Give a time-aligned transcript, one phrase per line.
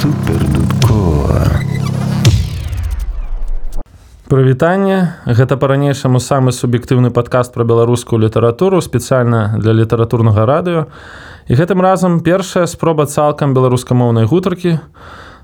[0.00, 1.44] супердудкова
[4.30, 5.12] Прывітанне.
[5.26, 10.86] Гэта па-ранейшаму самы суб'ектыўны падкаст пра беларускую літаратуру спецыяльна для літаратурнага радыё.
[11.50, 14.78] І гэтым разам першая спроба цалкам беларускамоўнай гутаркі.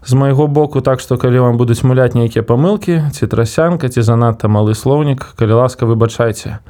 [0.07, 4.49] З майго боку так што калі вам будуць муляць нейкія памылкі ці трасянка ці занадта
[4.49, 6.65] малы слоўнік калі ласка выбачайце.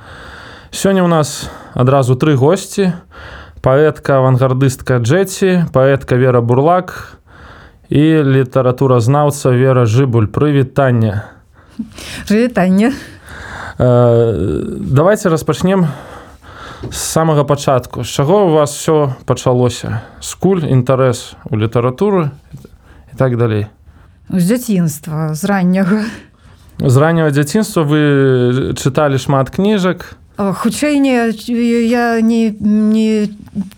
[0.75, 1.47] Сёння ў нас
[1.77, 2.97] адразу тры госці.
[3.63, 7.16] Паэтка авангардыстка джеці паэтка вера бурлак
[7.89, 11.23] і літаратуразнаўца вера жыбуль прывітання
[12.29, 12.93] Прывітанне.
[13.79, 15.89] Э, давайте распачнем
[16.91, 18.05] з самага пачатку.
[18.05, 20.01] З чаго у вас все пачалося?
[20.21, 22.31] Скуль, інтарэс у літаратуры
[23.13, 23.67] і так далей.
[24.31, 26.05] З дзяцінства, з ранняга.
[26.79, 30.17] З ранняга дзяцінства вы чыталі шмат кніжак.
[30.37, 31.33] Хутчэй не
[31.89, 33.29] я не, не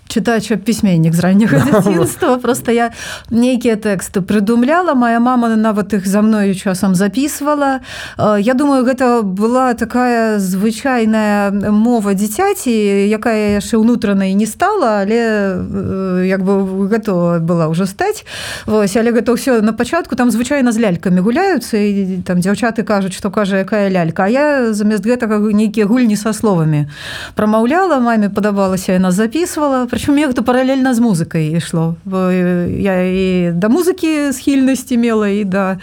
[0.08, 2.90] чытач пісьменнік з ранняга дзяцінства просто я
[3.30, 7.80] нейкія тэксты прыдумляла моя мама нават іх за мною часам записывала
[8.18, 12.72] Я думаю гэта была такая звычайная мова дзіцяці
[13.06, 18.24] якая яшчэ ўнутранай не стала але як бы гэта была ўжо стаць.
[18.66, 23.14] Вось але гэта ўсё на пачатку там звычайна з лялькамі гуляюцца і там дзяўчаты кажуць
[23.14, 24.24] што кажа якая лялька.
[24.24, 26.88] А я замест гэтага нейкія гульні са словамі
[27.36, 29.84] прамаўляла маме падабалася яна записывала.
[29.84, 35.77] Прычым як то паралельна з музыкай ішло я і да музыкі схільнасці мела і да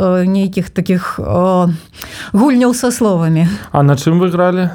[0.00, 1.20] нейкіх таких
[2.32, 4.72] гульняў са словамі А на чым вы гралі?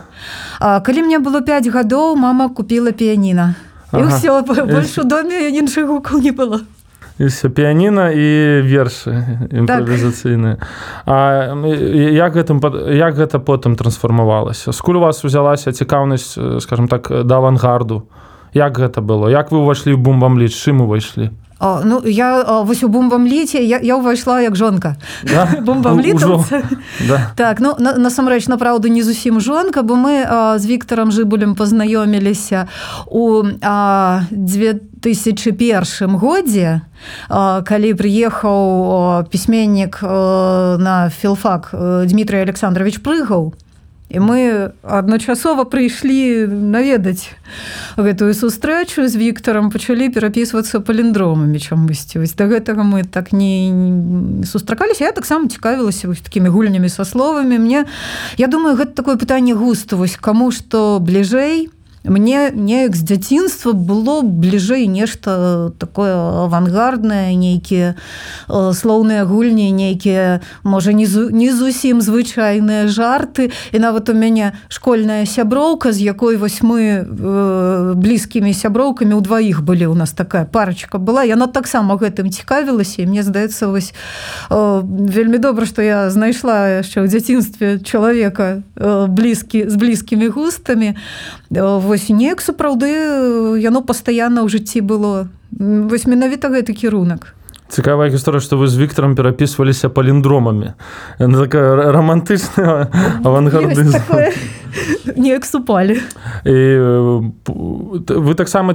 [0.61, 3.57] Калі мне было 5 гадоў мама купила піяніна
[3.93, 4.13] і ага.
[4.13, 6.61] ўсё больш у доме іншых гукаў не было
[7.25, 8.27] все піяніна і
[8.65, 9.13] вершы
[9.51, 11.61] імправізацыйныя так.
[12.15, 12.57] як гэтым
[12.95, 14.71] як гэта потым трансфармавалася?
[14.71, 18.07] Скуль у вас узялася цікаўнасць скажем так да авангарду?
[18.53, 19.29] Як гэта было?
[19.29, 21.31] Як вы ўвайшлі бумбам ліч чым увайшлі
[21.61, 25.45] О, ну я вось у бумбам ліце я, я ўвайшла як жонка да?
[25.61, 26.01] бумбам
[27.05, 27.31] да.
[27.37, 32.65] так ну насамрэч на праўду не зусім жонка бо мы а, з Віктором жыбулем пазнаёміліся
[33.05, 36.81] у а, 2001 годзе
[37.29, 41.77] а, калі прыехаў пісьменнік на філфак
[42.09, 43.53] Дмітрий Александрович прыгаў
[44.11, 47.31] і мы адначасова прыйшлі наведаць
[47.95, 53.71] гэтую сустрэчу з Віктором пачалі перапісвацца паліндромамі чамусьці вось да гэтага мы так не,
[54.43, 57.85] сустракаліся я таксама цікавілася вось такімі гульнямі са словамі мне
[58.37, 59.97] я думаю гэта такое пытанне густу.
[59.97, 61.69] Вось каму што бліжэй
[62.03, 66.17] мне неяк з дзяцінства было бліжэй нешта такое
[66.49, 67.93] авангарднае нейкія
[68.49, 73.51] слоўныя гульні нейкія можа не, не зусім звычайныя жарты.
[73.71, 79.61] І нават у мяне школьная сяброўка з якой вось мы э, блізкімі сяброўкамі ў дваіх
[79.61, 83.93] былі у нас такая парачка была яна таксама гэтым цікавілася і мне здаецца вось
[84.49, 90.97] э, вельмі добра што я знайшла яшчэ ў дзяцінстве чалавека э, блізкі з блізкімі густамі.
[91.51, 92.87] В вось неяк сапраўды
[93.59, 95.27] яно пастаянна ў жыцці было.
[95.51, 97.35] Вось менавіта гэты кірунак.
[97.71, 100.75] Цікавая гісторыя што вы з віктором перапісваліся паліндромамі.
[101.19, 102.87] Такая романтычная
[103.23, 103.91] авангарды
[105.15, 105.99] неяк супалі.
[106.47, 106.57] І
[108.07, 108.71] вы таксама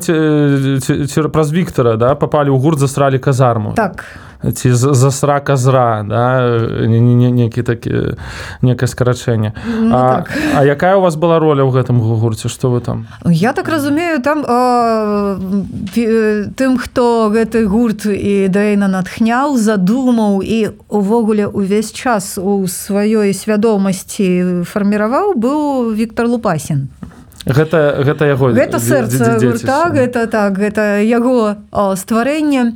[1.32, 3.72] праз віктора да попалі ў гурт засралі казарму.
[3.76, 4.04] Так
[4.52, 6.58] ці засрака зра да?
[6.86, 8.18] некі такі
[8.62, 10.32] некае скарачэнне ну, а, так.
[10.56, 14.22] а якая у вас была роля ў гэтым гурце што вы там я так разумею
[14.22, 15.38] там а,
[15.94, 24.64] тым хто гэты гурт і дэйна натхняў задумаў і увогуле увесь час у сваёй свядомасці
[24.64, 26.88] фарміраваў быў Віктор лупасін
[27.46, 32.74] гэта гэта яго гэта сэрца гурта гэта так гэта яго стварэнне.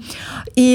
[0.55, 0.69] І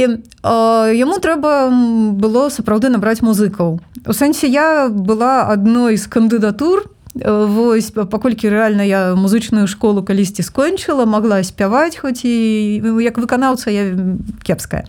[0.99, 1.71] яму трэба
[2.19, 3.79] было сапраўды набраць музыкаў.
[3.79, 11.07] У сэнсе я была адной з кандыдатур Вось паколькі рэальна я музычную школу калісьці скончыла
[11.07, 13.95] могла спяваць хоць і як выканаўца я
[14.43, 14.83] кепская.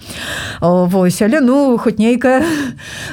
[0.60, 2.42] Вось але ну хоць нейкая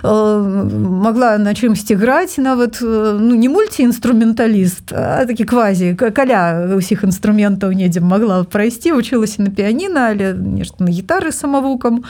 [0.02, 8.42] могла на чымсьці граць нават ну не мульціінструменталіст такі квазі каля ўсіх інструментаў недзе могла
[8.50, 12.02] прайсці вучылася на піяніна але нешта на гітары самавукам.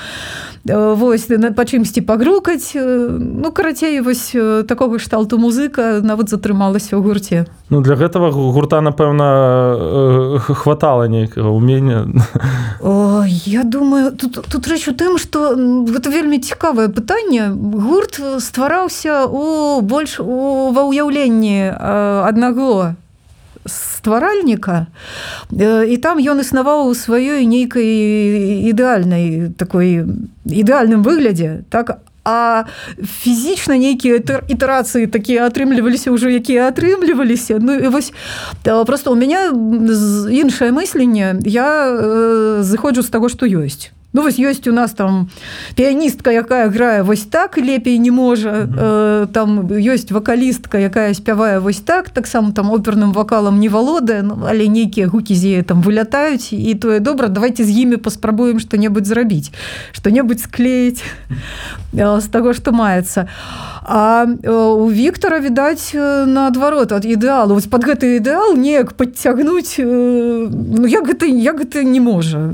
[0.63, 4.31] Вось па чымсьці пагрукаць ну карацей вось
[4.71, 12.05] такога шталту музыка нават затрымалася у гурце Ну для гэтага гурта напэўна хватала нейкага умення
[13.45, 15.55] Я думаю тут, тут рэч у тым што
[15.89, 17.49] гэта вельмі цікавае пытанне.
[17.53, 22.95] Гурт ствараўся у больш у ва ўяўленні аднаго
[23.65, 24.87] стваральніка.
[25.51, 30.03] І там ён існаваў у сваёй нейкай ідэальнай такой
[30.45, 31.63] ідэальным выглядзе.
[31.69, 32.63] Так а
[32.99, 37.59] фізічна нейкія ітэрацыі такія атрымліваліся ўжо якія атрымліваліся.
[37.61, 38.13] Ну і вось
[38.63, 39.53] просто у мяне
[40.27, 41.39] іншае мысленне.
[41.45, 41.69] Я
[42.63, 45.29] зыходжу з таго што ёсць Ну вось ёсць у нас там
[45.75, 48.49] піяністка якая грае вось так лепей не можа.
[48.49, 49.27] Mm -hmm.
[49.27, 54.67] там ёсць вакалістка якая спявае вось так таксама там оперным вакалам не валодае ну, але
[54.67, 59.51] нейкія гукі з там вылятаюць і тое добра давайте з імі паспрабуем што-небудзь зрабіць
[59.91, 61.03] што-небудзь склеіць
[61.93, 63.27] з таго што маецца.
[63.83, 67.55] А у Віктора відаць наадварот ад ідэалу.
[67.55, 72.53] Вось под гэты ідэал неяк падцягнуць ну, як гэта як гэта не можа.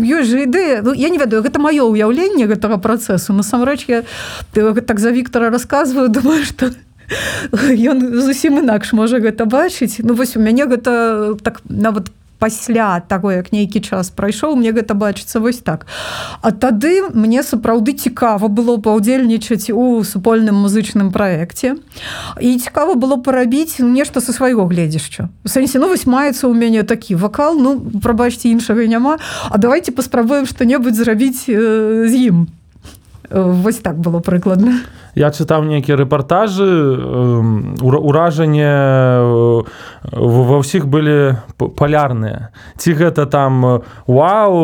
[0.00, 4.02] Ёсць жа ідэя ну, я не ведаю гэта маё ўяўленне гэтага працэсу насамрэч я
[4.54, 6.70] так за Віктора рассказываю думаю что
[7.90, 13.00] ён зусім інакш можа гэта бачыць ну вось у мяне гэта так нават по пасля
[13.04, 15.86] таго як нейкі час прайшоў мне гэта бачыцца вось так.
[16.40, 21.76] А тады мне сапраўды цікава было паўдзельнічаць у супольным музычным праекце.
[22.40, 26.82] І цікава было парабіць нешта са свайго гледзяшча у сэнсе ну вось маецца ў мяне
[26.82, 29.18] такі вакал ну прабачце іншага няма.
[29.50, 32.48] А давайте паспрабуем што-небудзь зрабіць э, з ім
[33.30, 34.82] вось так было прыкладна.
[35.14, 36.66] Я чытаў нейкія рэпартажы
[37.82, 38.70] уражанне
[40.10, 42.54] ва ўсіх былі палярныя.
[42.78, 44.54] Ці гэта там вау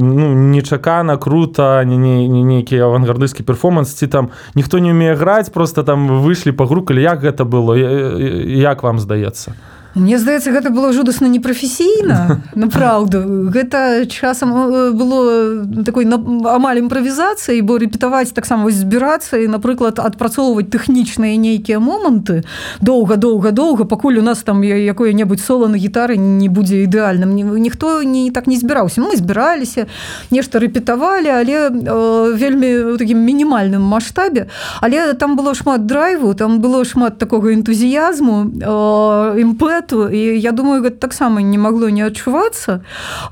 [0.00, 6.52] ну, нечакана не нейкі авангардысцкі перформанс ці там ніхто не умее граць просто там выйшлі
[6.52, 9.52] пагрукалі як гэта было як вам здаецца
[9.94, 18.32] Мне здаецца гэта было жудасна непрафесійна направўду гэта часам было такой амаль імправізацыі бо рэпетаваць
[18.32, 22.40] таксама вось збірацца і напрыклад адпрацоўваць тэхнічныя нейкія моманты.
[22.80, 27.36] Доўга доўга доўга пакуль у нас там якое-небудзь соло на гітары не будзе ідэальным.
[27.60, 29.04] Ніхто не так не збіраўся.
[29.04, 29.86] Мы збіраліся
[30.30, 34.48] нешта рэпетавалі але э, вельмі такім мінімальным маштабе.
[34.80, 40.52] Але там было шмат драйву там было шмат такога энтузіязму э, імпэ свету і я
[40.52, 42.80] думаю гэта таксама не магло не адчувацца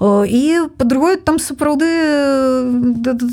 [0.01, 1.87] і по-другое там сапраўды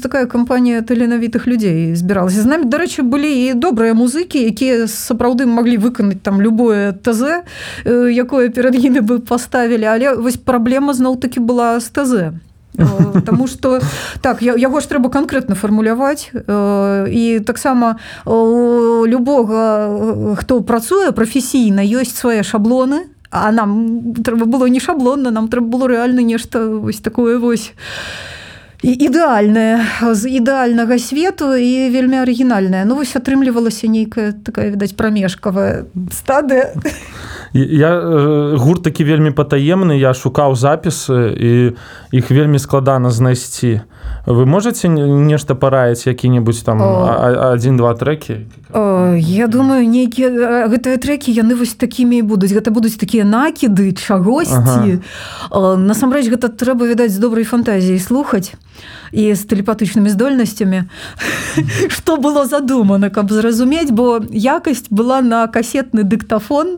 [0.01, 5.77] такая кампанія таленавітых людзей збіралася з намі дарэчы былі і добрыя музыкі якія сапраўды маглі
[5.77, 7.43] выканаць там любое ТЗ
[7.85, 12.13] якое перад імі бы паставілі але вось праблема зноў-таки была з ТЗ
[12.77, 13.79] Таму што
[14.21, 16.29] так яго ж трэба канкрэтна фармуляваць
[17.09, 19.61] і таксама любога
[20.37, 25.87] хто працуе прафесійна ёсць свае шаблоны а нам трэба было не шаблонна нам трэба было
[25.87, 27.73] рэальна нешта вось такое вось
[28.85, 35.89] і ідэальнае з ідэальнага свету і вельмі арыгінальная ну вось атрымлівалася нейкая такая відаць прамежкавая
[36.13, 36.77] стадыя
[37.53, 37.91] я
[38.57, 41.51] гурт такі вельмі патаемны я шукаў запісы і
[42.11, 43.81] іх вельмі складана знайсці.
[44.27, 48.47] Вы можете нешта параіць які-небудзь там один-два трекі?
[49.17, 52.51] Я думаю нейкія гэтыя трекі яны вось такімі будуць.
[52.51, 54.99] Гэта будуць такія накіды чагосьці.
[55.49, 55.77] Ага.
[55.77, 58.53] насамрэч гэта трэба відаць з добрай фантазіяй слухаць
[59.11, 60.91] і з тэлепатычнымі здольнасцямі.
[61.87, 66.77] Што было задумана каб зразумець бо якасць была на касетны дыктафон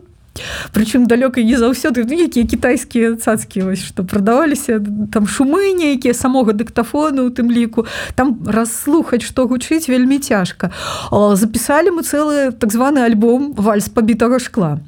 [0.72, 4.80] Прычым далёка не заўсёды ну, якія кітайскія цацкі вось што прадаваліся
[5.12, 10.70] там шумы нейкія самога дыктафону у тым ліку там расслухаць што гучыць вельмі цяжка
[11.10, 14.78] запісалі мы цэлы так званы альбом вальс пабітага шкла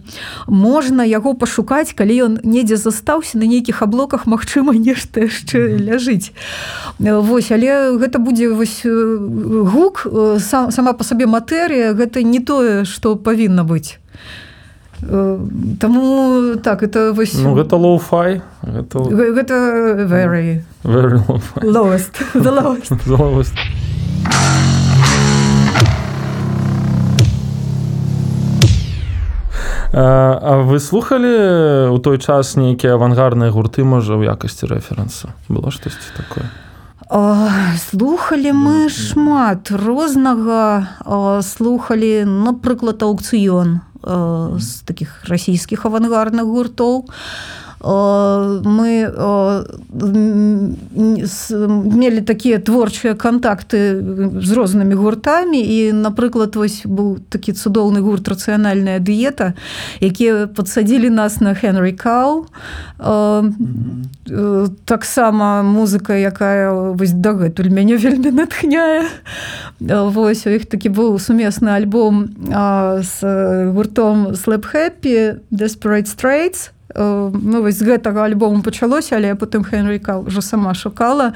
[0.47, 6.33] можна яго пашукаць калі ён недзе застаўся на нейкіх аблоках Мачыма нешта яшчэ ляжыць.
[6.99, 10.07] Вось але гэта будзе вось гук
[10.38, 11.93] сам, сама па сабе матэрыя.
[11.93, 13.99] Гэта не тое што павінна быць
[15.03, 19.03] Таму так это вось ну, гэта лоу-фай гэта...
[19.35, 19.55] гэта
[20.07, 21.19] very, very
[21.59, 22.23] lowest.
[22.35, 22.91] The lowest.
[23.07, 23.55] The lowest.
[29.95, 36.15] А вы слухали у той час нейкія авангардныя гурты можа ў якасці рэферэнса было штосьці
[36.17, 36.49] такое
[37.91, 40.97] слухали мы шмат рознага
[41.45, 47.09] слухали напрыклад аукцыён з таких расійскіх авангардных гуртоў
[47.83, 49.11] мы
[51.97, 53.99] мелі такія творчыя кантакты
[54.39, 59.59] з рознымі гуртамі і напрыклад вось быў такі цудоўны гурт рацыянальная дыета
[59.99, 62.47] якія падсадзілі нас на Хенры Кау
[64.87, 69.11] таксама музыка якая вось дагэтуль мяне вельмі натхняе.
[69.81, 72.31] Вось у іх такі быў сумесны альбом
[73.03, 73.15] з
[73.75, 80.43] гуртом слэп хэппі Desperate Straits ну, вось з гэтага альбому пачалося але потым Хенрыка ўжо
[80.43, 81.33] сама шукала.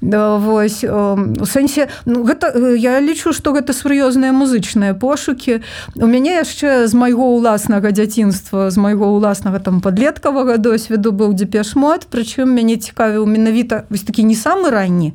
[0.00, 5.60] Да, вось у сэнсе ну, гэта я лічу што гэта сур'ёзныя музычныя пошукі
[5.96, 12.08] у мяне яшчэ з майго ўласнага дзяцінства з майго ўласнага там падлеткавага досведу быў дзепешмот
[12.08, 15.14] прычым мяне цікавіў менавіта вось такі не самы ранні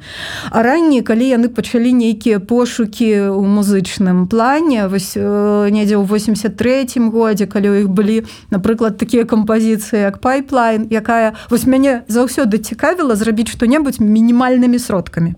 [0.52, 4.88] а ранні калі яны пачалі нейкія пошукі ў музычным плане.
[4.88, 8.18] Вось недзе ў 83 годзе калі ў іх былі
[8.54, 15.36] напрыклад такія кампазіцыі пазіцыя як пайплайн якая вось мяне заўсёды цікавіла зрабіць што-небудзь мінімальнымі сродкамі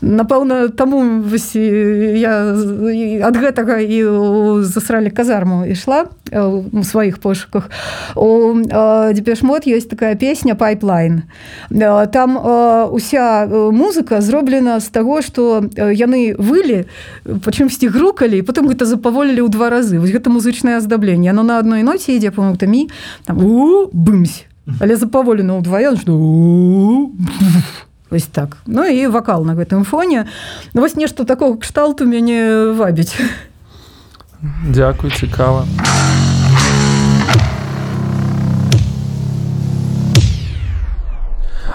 [0.00, 1.24] напэўна таму
[2.18, 2.34] я
[3.24, 3.98] ад гэтага і
[4.62, 7.70] засралі казарму ішла у сваіх пошуках.
[8.16, 11.22] У дзепешмот ёсць такая песня пайплайн
[11.70, 12.36] там
[12.92, 16.86] уся музыка зроблена з таго што яны вылі
[17.24, 19.98] пачымсьці грукалі потым гэта запаволілі ў два разы.
[19.98, 22.90] Вось гэта музычнае аздабленне но на адной ноце ідзе пунктамі
[23.24, 23.38] там
[23.92, 24.46] бымсь.
[24.80, 26.12] Але запаволена ўдваён што
[28.14, 28.56] Вось так.
[28.66, 30.26] Ну і вакал на гэтым фоне.
[30.72, 33.18] Ну, вось нешта такого кшталту мяне вабіць.
[34.70, 35.66] Дякую цікава.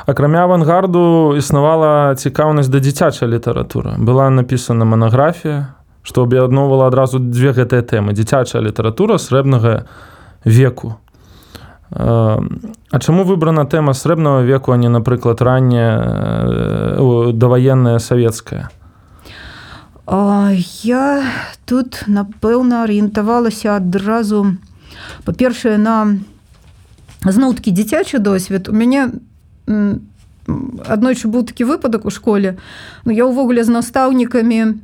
[0.05, 3.99] Акрамя авангарду існавала цікаўнасць да дзіцячай літаратуры.
[3.99, 5.75] Была напісана манаграфія
[6.07, 8.15] што аб'ядноўвала адразу дзве гэтыя тэмы.
[8.15, 9.91] Дзіцячая літаратура срэбнага
[10.47, 10.95] веку
[11.91, 16.97] А чаму выбрана тэма срэбнага веку, а не, напрыклад, ранняя
[17.33, 18.69] даваенная савецкая?
[20.83, 21.23] Я
[21.65, 24.57] тут, напэўна, арыентавалася адразу
[25.25, 26.17] па-першае, на
[27.25, 28.69] зноў-такі дзіцячы досвед.
[28.69, 29.09] У мяне
[30.87, 32.57] аднойчы быў такі выпадак у школе.
[33.05, 34.81] Ну, я ўвогуле з настаўнікамі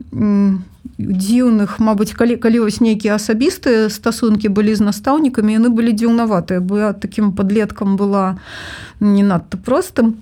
[0.97, 6.77] дзіўных Мабыць калі калі вось нейкія асабістыя стасункі былі з настаўнікамі яны былі дзіўнаватыя бо
[6.79, 8.39] я таким подлеткам была
[8.99, 10.15] не надта простым.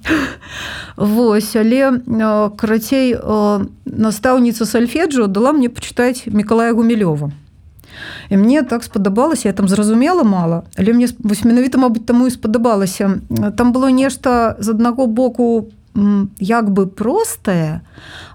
[0.97, 2.01] Вось але
[2.57, 3.13] карацей
[3.85, 7.29] настаўніца сальфеджо дала мне пачытаць мікалая гумілёва
[8.29, 12.33] І мне так спадабалася я там зразумела мала але мне вось менавіта Мабыць таму і
[12.33, 13.21] спадабалася
[13.57, 15.82] там было нешта з аднаго боку по
[16.39, 17.81] як бы простае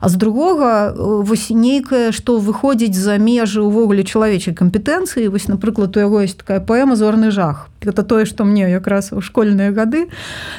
[0.01, 5.27] а з другога вось нейкае што выходзіць за межы ўвогуле чалавечай кампетэнцыі.
[5.27, 9.21] Вось напрыклад у яго есть такая паэма зорны жах это тое што мне якраз у
[9.21, 10.07] школьныя гады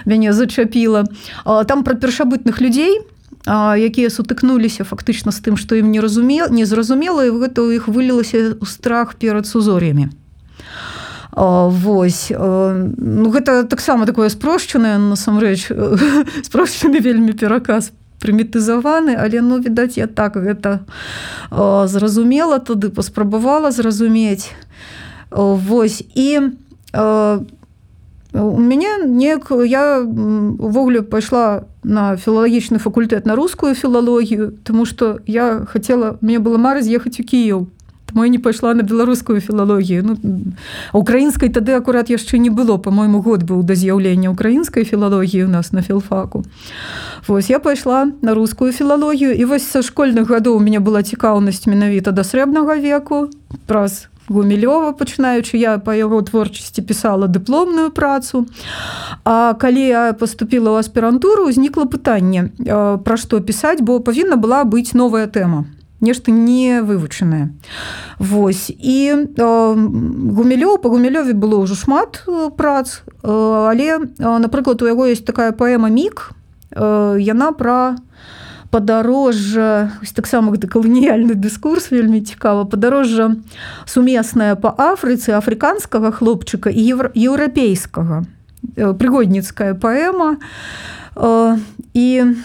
[0.05, 1.07] мяне зачапіла.
[1.45, 2.99] Там пра першабытных людзей
[3.47, 7.87] якія сутыкнуліся фактычна з тым што ім не разумел не зразумела і гэта ў іх
[7.87, 10.11] вылілася ў страх перад сузор'ямі
[11.31, 15.69] Вось ну, гэта таксама такое спрошчанае насамрэч
[16.47, 20.83] спрошчаны вельмі пераказ прымітызаваны, але ну відаць я так гэта
[21.87, 24.51] зразумела тады паспрабавала зразумець.
[25.31, 26.57] Вось і
[28.33, 35.65] у мяне неяк я увогуле пайшла на філалагічны факультэт на рускую філалогію, Таму што я
[35.65, 37.67] хацела мне было мара з'ехаць у Кіеў
[38.09, 40.03] Таму я не пайшла на беларускую філалогію.
[40.03, 40.17] Ну,
[40.93, 45.71] украінскай тады акурат яшчэ не было, по-мойму, год быў да з'яўлення украінскай філалогіі у нас
[45.71, 46.43] на філфаку.
[47.27, 51.67] Вось я пайшла на рускую філалогію і вось са школьных гадоў у мяне была цікаўнасць
[51.67, 53.29] менавіта да срэбнага веку
[53.67, 58.45] праз гумілёва пачынаючы я па яго творчасці пісала дыпломную працу.
[59.25, 62.53] А калі я поступила ў аспірантуру, узнікла пытанне,
[63.03, 65.65] пра што пісаць, бо павінна была быць новая тэма
[66.01, 67.49] нешта не вывучанае.
[68.19, 74.87] Вось і э, гумілёў па гумілёве было ўжо шмат э, прац э, але напрыклад у
[74.87, 76.31] яго есть такая паэма мік
[76.69, 77.97] яна пра
[78.69, 83.35] падарожжа таксама гэта каланіяльны дыскурс вельмі цікава падарожжа
[83.89, 88.29] сумеснае па афрыцы афрыканскага хлопчыка і еўрапейскага
[88.75, 90.37] прыгодніцкая паэма.
[91.95, 92.35] І на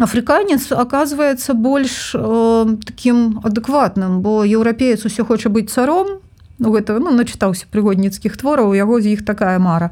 [0.00, 6.20] афрыканец оказывается больш э, таким адэкватным бо еўрапеец усе хоча быць царом.
[6.58, 9.90] Ну гэта ну начытаўся прыгодніцкіх твораў яго з іх такая мара.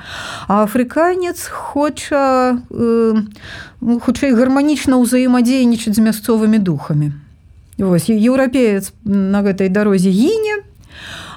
[0.49, 3.15] А афрыканец хоча э,
[3.81, 7.13] хутчэй гарманічна ўзаемадзейнічаць з мясцовымі духамі.
[7.79, 10.65] Вось еўрапеец на гэтай дарозе гіне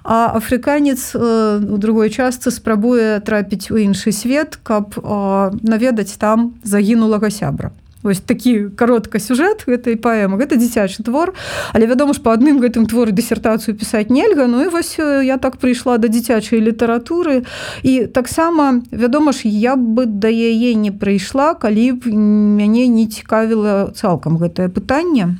[0.03, 4.95] а афрыканец у другой частцы спрабуе трапіць у іншы свет каб
[5.61, 11.35] наведаць там загінулага сябра Вось такі каротка сюжэт гэтай паэмы гэта дзіцячы твор
[11.75, 14.47] але вядома ж па адным гэтым творы дысертацыю пісаць нельга.
[14.47, 17.43] Ну і вось я так прыйшла да дзіцячай літаратуры.
[17.83, 23.91] І таксама вядома ж я бы да яе не прыйшла калі б мяне не цікавіла
[23.91, 25.35] цалкам гэтае пытанне.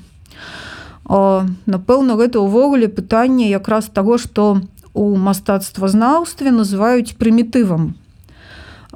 [1.08, 4.62] Напэўна гэта ўвогуле пытанне якраз таго што
[4.92, 7.96] у мастацтвазнаўстве называюць прымітывам.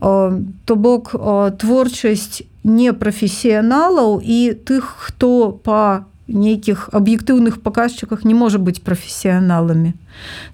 [0.04, 1.16] То бок
[1.58, 9.94] творчасць непрафесіяналаў і тых хто па нейкіх аб'ектыўных паказчыках не можа быць прафесіяналамі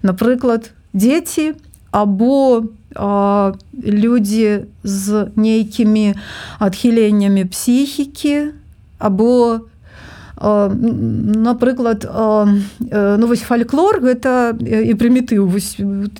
[0.02, 1.54] напрыклад дзеці
[1.90, 6.14] або а, людзі з нейкімі
[6.58, 8.54] адхіленнямі псіхікі
[8.98, 9.60] або
[10.40, 15.52] напрыклад ну вось фальклор гэта і прымітыў.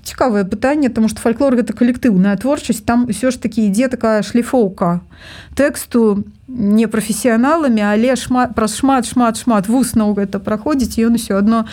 [0.05, 5.01] Цікавае пытанне тому что фальклор гэта калектыўная творчасць там ўсё ж такі ідзе такая шліфоўка
[5.57, 11.65] тэксту не прафесіяналамі але шмат праз шмат шмат шмат вуснаў гэта праходзіць ён усё адно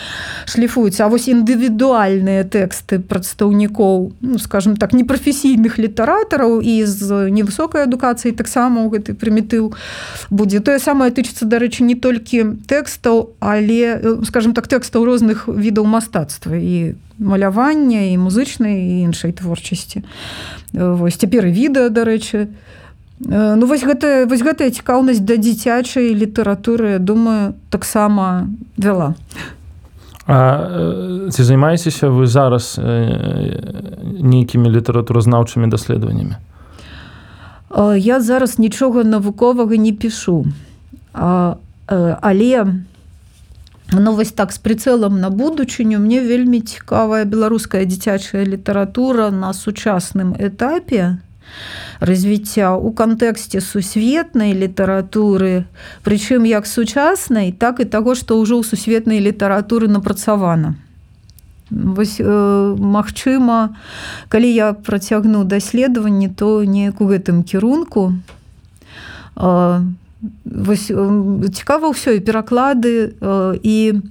[0.46, 8.38] шліфуецца А вось індывідуальныя тэксты прадстаўнікоў ну, скажем так непрафесійных літаратараў і з невысокай адукацыяй
[8.38, 9.74] таксама ў гэты прымітыў
[10.30, 16.54] будзе тое самае тычыцца дарэчы не толькі тэкстаў але скажем так тэкстаў розных відаў мастацтва
[16.54, 20.06] і малявання і музычнай і іншай творчасці
[20.74, 22.77] вось цяпер і відэа дарэчы то
[23.20, 28.46] Ну вось гэта вось гэтая цікаўнасць да дзіцячай літаратуры думаю таксама
[28.78, 29.16] вяла.
[30.28, 36.38] Ці займаецеся вы зараз нейкімі літаратуразнаўчымі даследаваннямі?
[37.98, 40.46] Я зараз нічога навуковага не пішу.
[41.14, 42.66] Але
[43.94, 50.36] ну вось так з прыцэлам на будучыню мне вельмі цікавая беларуская дзіцячая літаратура на сучасным
[50.38, 51.18] этапе
[52.00, 55.66] развіцця у кантэксце сусветнай літаратуры
[56.04, 60.76] прычым як сучаснай так і таго што ўжо ў сусветнай літаратуры напрацавана
[61.70, 63.76] вось э, магчыма
[64.30, 68.14] калі я працягну даследаванні то неяк у гэтым кірунку.
[69.36, 69.84] Э,
[70.46, 70.88] вось
[71.54, 74.02] цікава ўсё і пераклады э, і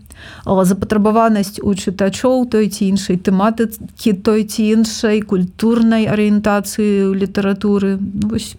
[0.45, 7.99] запатрабаванасць у чытачоў той ці іншай тэматыкі той ці іншай культурнай арыентацыі літаратуры.
[8.01, 8.57] Ну, вось,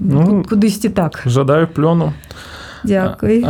[0.00, 1.22] ну, кудысьці так.
[1.26, 2.12] жадаю плёну.
[2.84, 3.40] Дякуй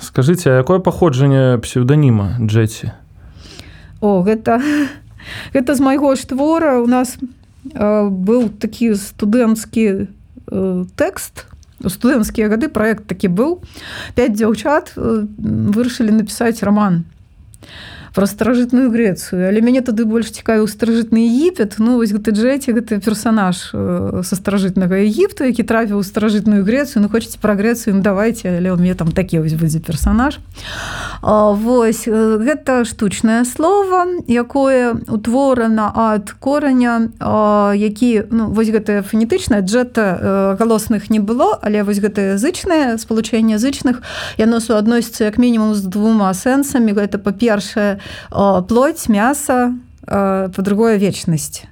[0.00, 2.94] скажитеце якое паходжанне псевданіма джеці
[4.00, 4.62] О гэта
[5.54, 6.78] гэта з майго ж твора.
[6.78, 7.18] У нас
[7.74, 10.06] быў такі студэнцкі
[10.94, 11.50] тэкст
[11.90, 13.60] студэнцкія гады проект такі быў
[14.14, 17.04] 5 дзяўчат вырашылі напісаць роман
[18.16, 22.96] про старажытную Грецыю але мяне тады больш цікавіў старажытны егіпет ну вось гэты джеці гэты
[23.04, 23.76] персонаж
[24.24, 28.72] са старажытнага Егіпту які трапіў у старажытную Грецыю ну хочаце пра Грецыю ну, давайте але
[28.72, 30.40] у мне там такі вось будзе персонаж.
[31.20, 37.12] Вось гэта штучнае слово якое утворана ад кораня
[37.76, 44.00] які ну, вось гэтая фанетычная джета галосных не было але вось гэта язычнае спалучэнне язычных.
[44.40, 46.96] Яно суадносіцца як мінімум з двума сэнсамі.
[46.96, 48.00] Гэта па-першае
[48.68, 49.74] плоть мяса
[50.06, 51.66] по-другое вечнасць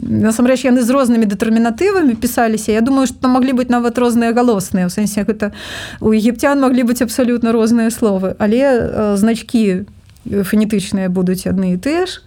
[0.00, 4.92] насамрэч яны з рознымі дэтэрмінатывамі пісаліся Я думаю што маглі быць нават розныя галосныя у
[4.92, 5.52] сэнсе гэта
[6.00, 8.34] у егіпцян маглі быць абсалютна розныя словы.
[8.38, 9.84] Але значкі
[10.24, 12.24] фанетычныя будуць адны і тыя ж.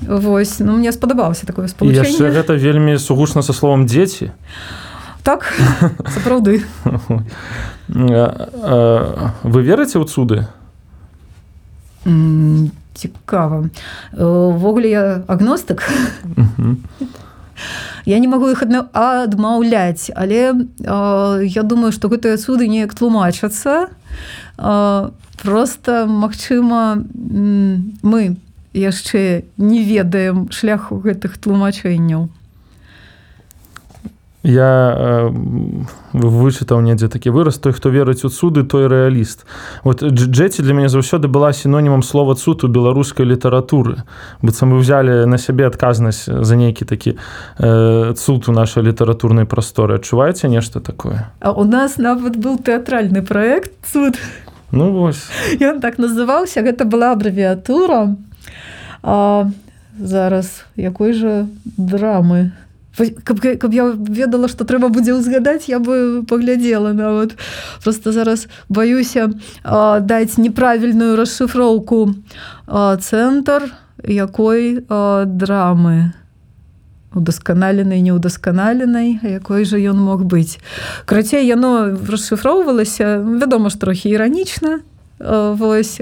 [0.00, 4.32] Вось ну мне спадабалася такое спалучэнне гэта вельмі сугучна са словом дзеці
[5.22, 5.52] так
[6.14, 6.62] сапраўды.
[7.88, 10.48] Вы верыце ў цуды
[12.94, 13.68] цікава
[14.16, 15.82] увогуле я агностык
[18.06, 23.88] я не магу іх адмаўляць але я думаю што гэтыя суды неяк тлумачацца.
[25.42, 27.02] Просто магчыма
[28.02, 28.36] мы
[28.72, 32.28] яшчэ не ведаем шляху гэтых тлумачэнняў
[34.46, 35.30] я э,
[36.14, 39.42] вычытаў недзе такі выраз той хто верыць у цуды той рэаліст
[39.82, 44.06] вот джеці для мяне заўсёды была сінонімам слова цуд у беларускай літаратуры
[44.42, 47.18] быццам вы взяли на сябе адказнасць за нейкі такі
[47.58, 51.26] э, цуд у нашай літаратурнай прасторы адчуваеце нешта такое?
[51.40, 54.14] А у нас нават был тэатральны проект цуд
[54.70, 55.26] ну вось
[55.58, 58.14] ён так называўся гэта была абрэвіатура
[59.98, 62.52] зараз якой жа драмы?
[62.54, 62.65] у
[62.96, 67.36] каб, каб я ведала што трэба будзе ўзгадаць я бы паглядзела нават.
[67.84, 69.30] Просто зараз баюся
[69.64, 72.14] а, даць неправільную расшыфроўку
[72.66, 76.12] цэнтр якой э, драмы.
[77.14, 80.60] Удасканаленай неўдасканаленай якой жа ён мог быць.
[81.06, 84.84] Крацей яно расшыфроўвалася вядома ж трохі іранічна
[85.18, 85.96] вось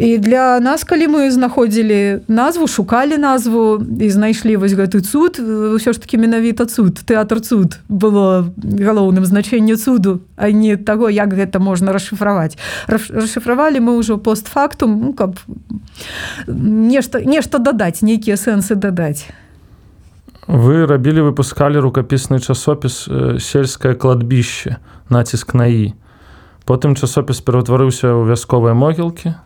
[0.00, 5.92] і для нас калі мы знаходзілі назву шукалі назву і знайшлі вось гэты цуд ўсё
[5.92, 11.60] ж таки менавіта цуд тэатр цуд было галоўным значэнне цуду а не таго як гэта
[11.60, 12.56] можна расшыфраваць.
[12.88, 15.36] Расшыфравалі мы ўжо постфактум ну, каб
[16.48, 19.28] нешта нешта дадаць нейкія сэнсы дадаць.
[20.48, 23.04] Вы рабілі выпускалі рукапісны часопіс
[23.36, 24.80] сельскае кладбіще
[25.12, 25.92] націск на і
[26.64, 29.36] потым часопіс пераўтварыўся ў вясковыя могілкі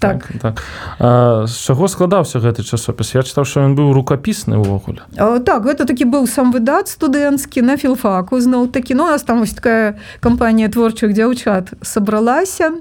[0.00, 0.28] так.
[0.40, 0.62] Так
[0.98, 3.14] а, з чаго складаўся гэты часопіс?
[3.14, 5.04] Я чытаў що ён быў рукапісны ўвогуле
[5.44, 8.94] так гэта такі быў сам выдат студэнцкі на філфаку зноў такі.
[8.94, 12.80] Ну нас там вось такая кампанія творчых дзяўчат сабралася.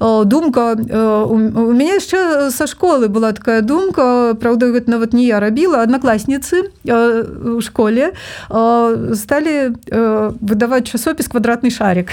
[0.00, 1.36] Думка у
[1.72, 7.60] мяне яшчэ са школы была такая думка Праўда гэта нават не я рабіла аднакласніцы у
[7.64, 8.12] школе
[8.48, 9.56] сталі
[10.40, 12.12] выдаваць часопіс квадратны шарик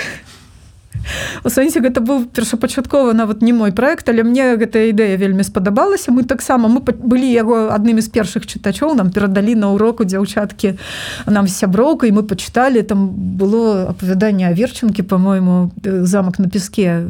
[1.43, 6.11] у сэнсе гэта быў першапачаткова нават не мой проект але мне гэтая ідэя вельмі спадабалася.
[6.11, 10.77] Мы таксама мы былі яго аднымі з першых чытачоў нам перадалі на уроку дзяўчаткі
[11.27, 17.05] нам сяброўкай мы пачыталі там было апавяданне аверчынкі по-мойму замак на песке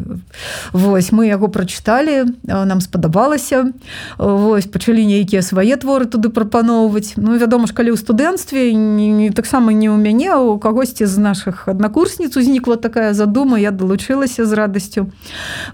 [0.73, 3.71] Вось мы яго прачыталі нам спадабалася.
[4.17, 7.15] Вось пачалі нейкія свае творы туды прапаноўваць.
[7.17, 12.35] Ну вядома ж калі ў студэнцтве таксама не ў мяне у кагосьці з наших аднакурсніц
[12.35, 13.59] узнікла такая задума.
[13.59, 15.07] Я далучылася з радасцю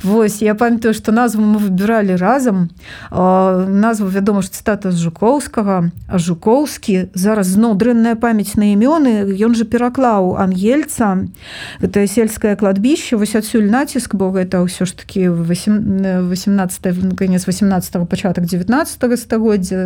[0.04, 2.70] Вось я памятаю што назву мы выбіралі разам
[3.12, 9.32] назву вядома ж цытата з жукоўскага а жукоўскі зараз зноў дрэнная памяць на імёны.
[9.32, 11.24] Ён же пераклаў ангельца.
[11.80, 18.46] Гэтае сельскае кладбіще вось адсюль націск бо гэта ўсё ж таки 18 конец 18 пачатак
[18.46, 19.80] 19 стагоддзя.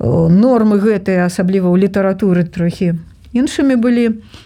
[0.00, 2.96] Нормы гэтыя асабліва ў літаратуры трохі
[3.36, 4.16] іншымі былі.
[4.16, 4.45] і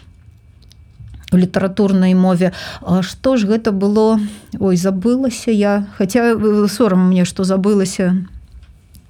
[1.31, 2.51] у літаратурнай мове.
[2.81, 4.19] А што ж гэта было?
[4.59, 5.87] Ой забылася я.
[5.97, 8.27] Хаця э, сорам мне што забылася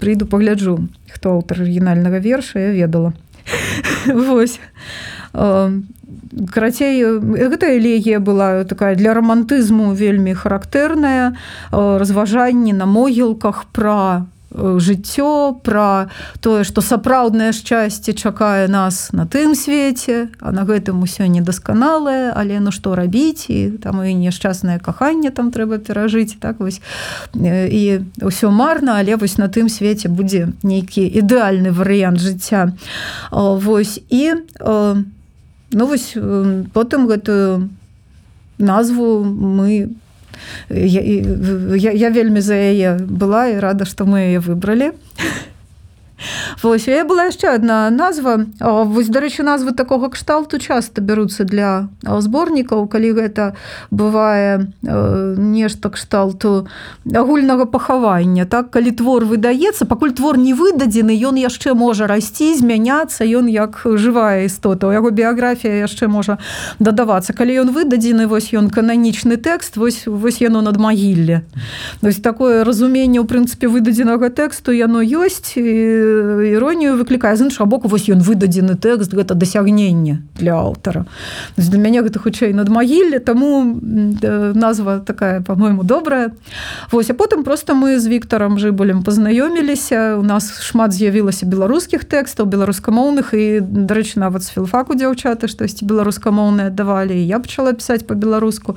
[0.02, 3.14] прыйду пагляджу хто аўтар арыгінальнага верша я ведала.
[4.06, 4.60] Вось
[6.52, 11.38] карацей гэта элегія была такая для романтызму вельмі характэрная
[11.72, 16.10] разважанні на могілках пра жыццё пра
[16.40, 22.60] тое што сапраўднае шчасце чакае нас на тым свеце а на гэтым усё недасканалае але
[22.60, 26.82] ну што рабіць і там і няшчаснае каханне там трэба перажыць так вось.
[27.36, 32.76] І ўсё марна але вось на тым свеце будзе нейкі ідэальны варыянт жыцця.
[33.32, 34.24] Вось і
[34.60, 36.18] ну вось
[36.74, 37.70] потым гэтую
[38.60, 40.11] назву мы по
[40.70, 41.02] я,
[41.76, 44.92] я, я вельмі за яе была і рада што мы яе выбралі
[46.64, 48.46] Вось я была яшчэ одна назва.
[48.60, 53.56] Вось дарэчы назвы такога кшталту часто бяруцца для зборнікаў калі гэта
[53.92, 56.68] бывае нешта кшталту
[57.06, 58.72] агульнага пахавання так?
[58.72, 64.46] Калі твор выдаецца пакуль твор не выдадзены ён яшчэ можа расці змяняцца ён як жывая
[64.46, 64.88] істота.
[64.88, 66.38] У яго біяграфія яшчэ можа
[66.80, 67.34] дадавацца.
[67.34, 71.42] Калі ён выдадзены вось ён кананічны тэкст вось вось яно над магілле.
[72.22, 76.11] Такое разуменне ў прынцыпе выдадзенага тэксту яно ёсць і
[76.44, 81.06] іронію выклікае з іншага боку вось ён выдадзены тэкст гэта дасягнення для аўтара
[81.58, 83.80] для мяне гэта хутчэй над магілле таму
[84.56, 86.32] назва такая по-мойму добрая.
[86.92, 92.46] Вось а потым просто мы з Віктором жыбулем пазнаёміліся у нас шмат з'явілася беларускіх тэкстаў
[92.46, 98.76] беларускамоўных і дарэчы нават з філфаку дзяўчаты штосьці беларускамоўныя давалі я пачала пісаць по-беларуску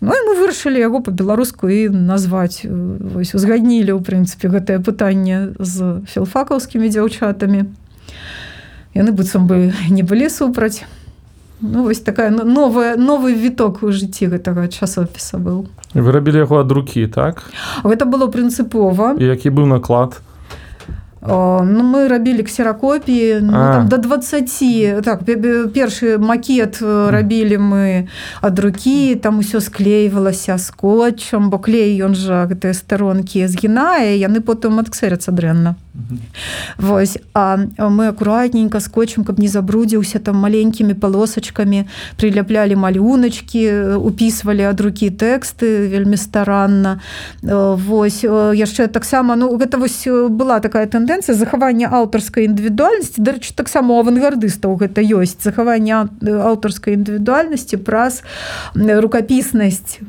[0.00, 2.64] Ну і мы вырашылі яго по-беларуску і назваць.
[2.64, 7.64] Вось узгаднілі ў прынцыпе гэтае пытанне з філфакаўскім беларускімі дзяўчатамі
[8.94, 10.84] яны быццам бы не былі супраць
[11.60, 16.72] ну, вось такая новая новы віток у жыцці гэтага часопіса быў вы рабілі яго ад
[16.72, 17.44] рукі так?
[17.84, 20.20] Гэта было прынцыпова які быў наклад?
[21.22, 25.22] О, ну, мы рабілі ксеракопіі ну, до 20 так
[25.72, 28.08] першы макет рабілі мы
[28.40, 34.80] ад рукі там усё склейвалася скотчам бо клей ён жа гэтыя старонкі згінае яны потым
[34.80, 35.76] адксэряцца дрэнна
[36.78, 41.84] Вось а мы акуратненько скотчем каб не забрудзіўся там маленькімі палосачкамі
[42.16, 47.00] приляплялі малюначки упісвалі ад рукі тэксты вельмі старанна.
[47.42, 53.20] Вось яшчэ таксама ну гэта вось была такая тэндэнцыя захавання аўтарскай індывідуальнасці.
[53.20, 55.44] Дарэчы таксама авангардыстаў гэта ёсць.
[55.44, 58.24] Захавання аўтарскай індывідуальнасці праз
[58.74, 60.00] рукапіснасць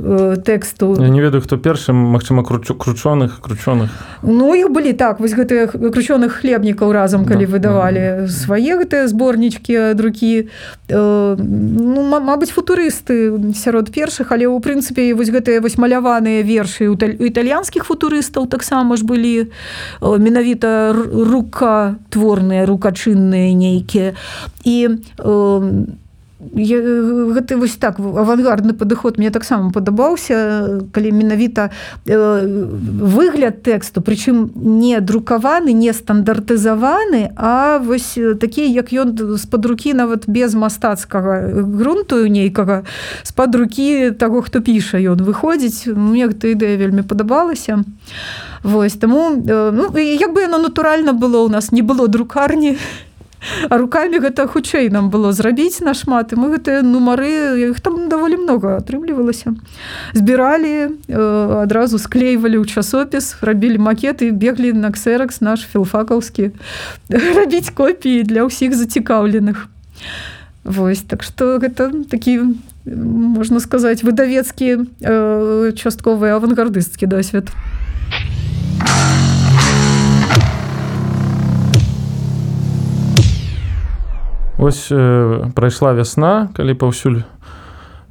[0.47, 0.95] тэксту.
[0.95, 3.91] Я не ведаю хто першым Мачыма кручу кручоных кручоных.
[4.23, 8.27] Ну іх былі так вось гэтыя кручоных хлебнікаў разам калі да, выдавалі да.
[8.27, 10.49] свае гэтыя зборнічкі друкі
[10.89, 17.85] ну, Мабыць футурысты сярод першых але ў прынцыпе вось гэтыя вось маляваныя вершы у італьянскіх
[17.85, 19.51] футурыстаў таксама ж былі
[20.01, 24.13] менавіта рукатворныя рукачынныя нейкія
[24.63, 26.02] і у
[26.51, 31.71] гэты вось так авангардны падыход мне таксама падабаўся калі менавіта
[32.05, 40.27] выгляд тэксту прычым не друкаваны не стандартызаваны а вось такі як ён з-пад рукі нават
[40.27, 42.83] без мастацкага грунту нейкага
[43.23, 45.91] з-пад рукі таго хто піша ён выходзіць.
[45.91, 47.83] Мне гэта ідэя вельмі падабалася.
[48.63, 52.77] Вось таму ну, як бы яно натуральна было у нас не было друкарні
[53.69, 58.43] А руками гэта хутчэй нам было зрабіць нашмат і мы гэтыя нумары іх там даволі
[58.43, 59.55] много атрымлівалася
[60.13, 60.99] збіралі
[61.63, 66.51] адразу склейвалі ў часопіс рабілі макеты беглі на ксеракс наш філфакаўскі
[67.39, 69.67] рабіць копіі для ўсіх зацікаўленых
[70.63, 72.55] Вось так што гэта такі
[72.87, 74.87] можна сказаць выдавецкі
[75.75, 77.51] частковы авангардысцкі досвед.
[84.63, 87.27] Вось э, прайшла вясна, калі паўсюль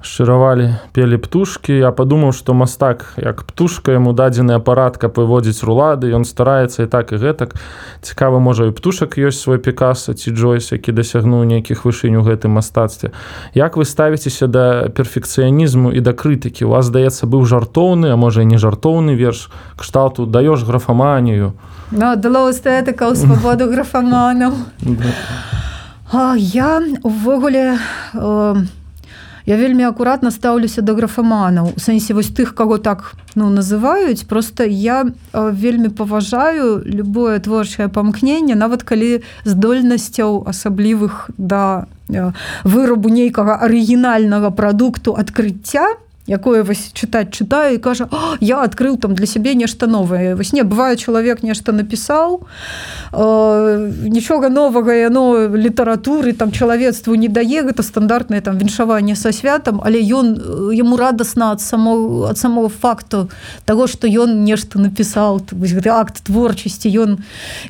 [0.04, 1.72] шчыравалі пелі птушкі.
[1.72, 6.92] Я падумаў, што мастак як птушка яму дадзены апарат, каб выводзіць рулады, ён стараецца і
[6.92, 7.56] так і гэтак.
[8.04, 12.60] Цікава, можа і птушак ёсць свой пікаса ці Джойс, які дасягнуў нейкіх вышынь у гэтым
[12.60, 13.16] мастацтве.
[13.56, 16.68] Як вы ставіцеся да перфекцыянізму і да крытыкі?
[16.68, 19.48] У вас здаецца быў жартоўны, а можа і не жартоўны верш
[19.80, 21.56] кшталту даеш графаманію.
[21.96, 24.52] Ну, дало эстэтыка ў свабоду графаманаў.
[26.12, 27.78] Я увогуле
[29.46, 34.28] я вельмі акуратна стаўлюся да графаманаў у сэнсе вось тых каго так ну называюць.
[34.28, 41.88] Просто я вельмі паважаю любое творчае памкненне нават калі здольнасцяў асаблівых да
[42.62, 45.96] вырабу нейкага арыгінальнага прадукту адкрыцця
[46.26, 48.06] якое вось чытаць чытаю і кажа
[48.40, 52.46] я адкрыў там для сябе нешта новае вось не бывае чалавек нешта напісаў
[53.12, 59.82] э, нічога новага яно літаратуры там чалавецтву не дае гэта стандартнае там віншаванне са святам
[59.82, 60.38] але ён
[60.70, 63.28] яму радасна ад само ад самого факту
[63.64, 65.42] того что ён нешта напісаў.
[65.52, 67.18] Гэты акт творчасці ён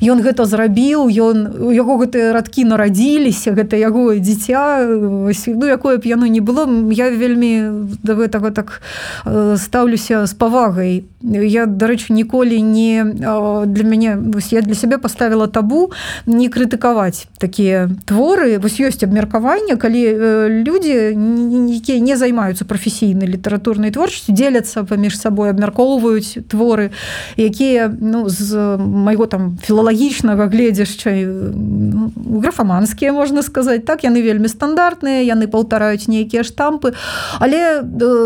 [0.01, 6.27] ён гэта зрабіў ён яго гэтыя радкі нарадзіліся гэта яго дзіця ну якое б яно
[6.27, 8.81] не было я вельмі да гэтага гэтага так
[9.57, 13.03] стаўлюся з павагай я дарэчы ніколі не
[13.65, 15.91] для мяне вось я для сябе поставила табу
[16.25, 20.03] не крытыкаваць такія творы вось ёсць абмеркаванне калі
[20.63, 21.15] людзі
[21.75, 26.91] якія не займаюцца прафесійнай літаратурнай творчасцю дзеляцца паміж сабой абмяркоўваюць творы
[27.37, 35.23] якія ну з майго там філалагічнага гледзяшча ну, графаманскія можна сказаць так яны вельмі стандартныя
[35.23, 36.93] яны паўтараюць нейкія штампы.
[37.39, 37.81] Але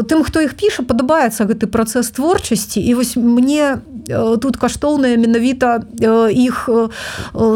[0.07, 2.79] тым хто іх піша падабаецца гэты працэс творчасці.
[2.79, 3.77] І вось мне
[4.41, 5.83] тут каштоўная менавіта
[6.31, 6.69] іх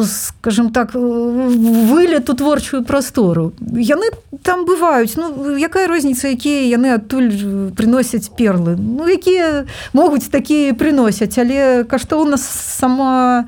[0.04, 3.54] скажем так вылет у творчую прастору.
[3.60, 4.12] Яны
[4.44, 5.16] там бываюць.
[5.16, 7.32] Ну якая розніца якія яны адтуль
[7.72, 8.76] приносяць перлы?
[8.76, 11.38] Ну якія могуць такія прыносяць.
[11.40, 13.48] Але каштоўна сама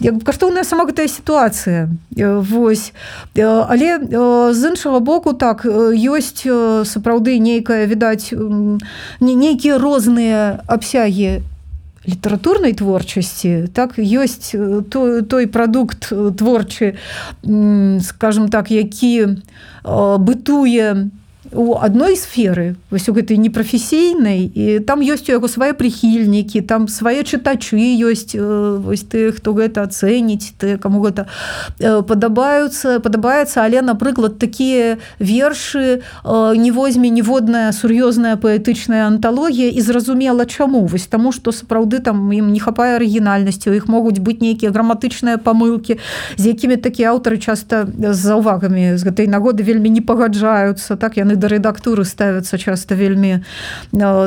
[0.00, 2.92] як каштоўная сама гэтая сітуацыя восьось
[3.36, 4.00] але
[4.52, 6.44] з іншага боку так ёсць
[6.88, 8.32] сапраўды нейкая відаць
[9.20, 11.44] нейкія розныя абсягі
[12.08, 14.56] літаратурнай творчасці так ёсць
[14.88, 16.96] той, той прадукт творчы
[18.00, 19.44] скажем так які
[19.84, 21.10] бытуе
[21.52, 26.86] у адной сферы вось у гэтай непрафесійнай і там ёсць у яго свае прыхільнікі там
[26.86, 31.26] свае чытачы ёсць вось ты хто гэта ацэніць ты каму гэта
[31.80, 36.06] падабаюцца падабаецца але напрыклад такія вершы
[36.54, 42.54] не возьме ніводная сур'ёзная паэтычная анталогія і зразумела чаму вось таму што сапраўды там ім
[42.54, 45.98] не хапае арыгінальнасці у іх могуць быць нейкія граматычныя памылкі
[46.38, 51.39] з якімі такія аўтары часта з заўвагамі з гэтай нагоды вельмі не пагаджаюцца так яны
[51.40, 53.40] да рэдактуры ставяцца часта вельмі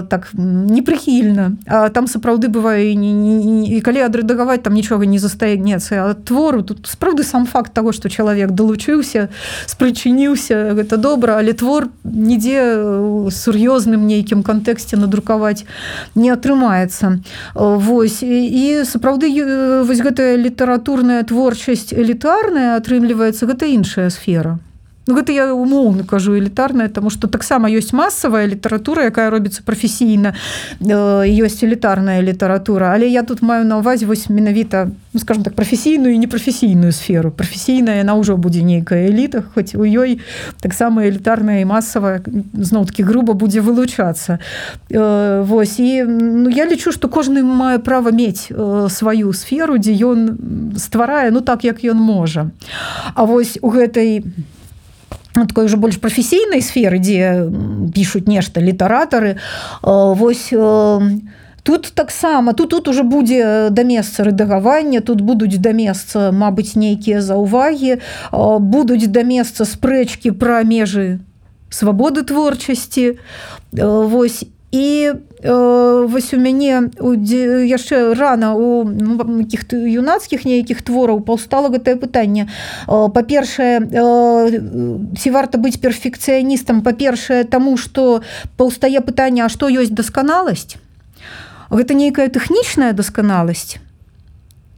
[0.10, 6.88] так непрыхільна А там сапраўды бывае і калі адрэдагаваць там нічога не застаецца твору тут
[6.90, 9.30] сапраўды сам факт того что чалавек далучыўся
[9.68, 15.66] спрычыніўся гэта добра але твор нідзе сур'ёзным нейкім кантэксце надрукаваць
[16.16, 17.20] не атрымаецца
[17.56, 19.30] Вось і сапраўды
[19.86, 24.60] вось гэтая літаратурная творчасць элітарная атрымліваецца гэта іншая сфера
[25.06, 30.32] Ну, гэта я умоўна кажу элітарная тому что таксама ёсць масавая літаратура якая робіцца прафесійна
[30.80, 36.16] ёсць элітарная літаратура але я тут маю на увазе вось менавіта ну, скажем так прафесійную
[36.16, 37.32] і непрафесійную сферу.
[37.32, 40.24] Прафесійная яна ўжо будзе нейкая эліта хоць у ёй
[40.64, 44.40] таксама элітарная і масавая зноў-кі груба будзе вылучацца
[45.44, 48.48] Вось і ну, я лічу што кожны мае права мець
[48.88, 50.40] сваю сферу дзе ён
[50.80, 52.52] стварае ну так як ён можа.
[53.16, 54.24] А вось у гэтай
[55.34, 57.50] такой уже больш прафесійнай сферы дзе
[57.94, 59.38] пишутць нешта літаратары
[59.82, 60.54] вось
[61.64, 67.22] тут таксама тут тут уже будзе да месца рэдагавання тут будуць да месца Мабыць нейкія
[67.22, 68.00] заўвагі
[68.60, 71.20] будуць да месца спрэчкі пра межы
[71.70, 73.18] свабоды творчасці
[73.74, 82.50] Вось і вось у мяне яшчэ рана у ну, юнацкіх нейкіх твораў паўстала гэтае пытанне.
[82.88, 83.86] Па-першае
[85.14, 86.82] ці варта быць перфекцыяністам?
[86.82, 88.24] Па-першае таму што
[88.58, 90.82] паўстае пытанне а што ёсць дасканаласць?
[91.70, 93.83] Гэта нейкая тэхнічная дасканаласць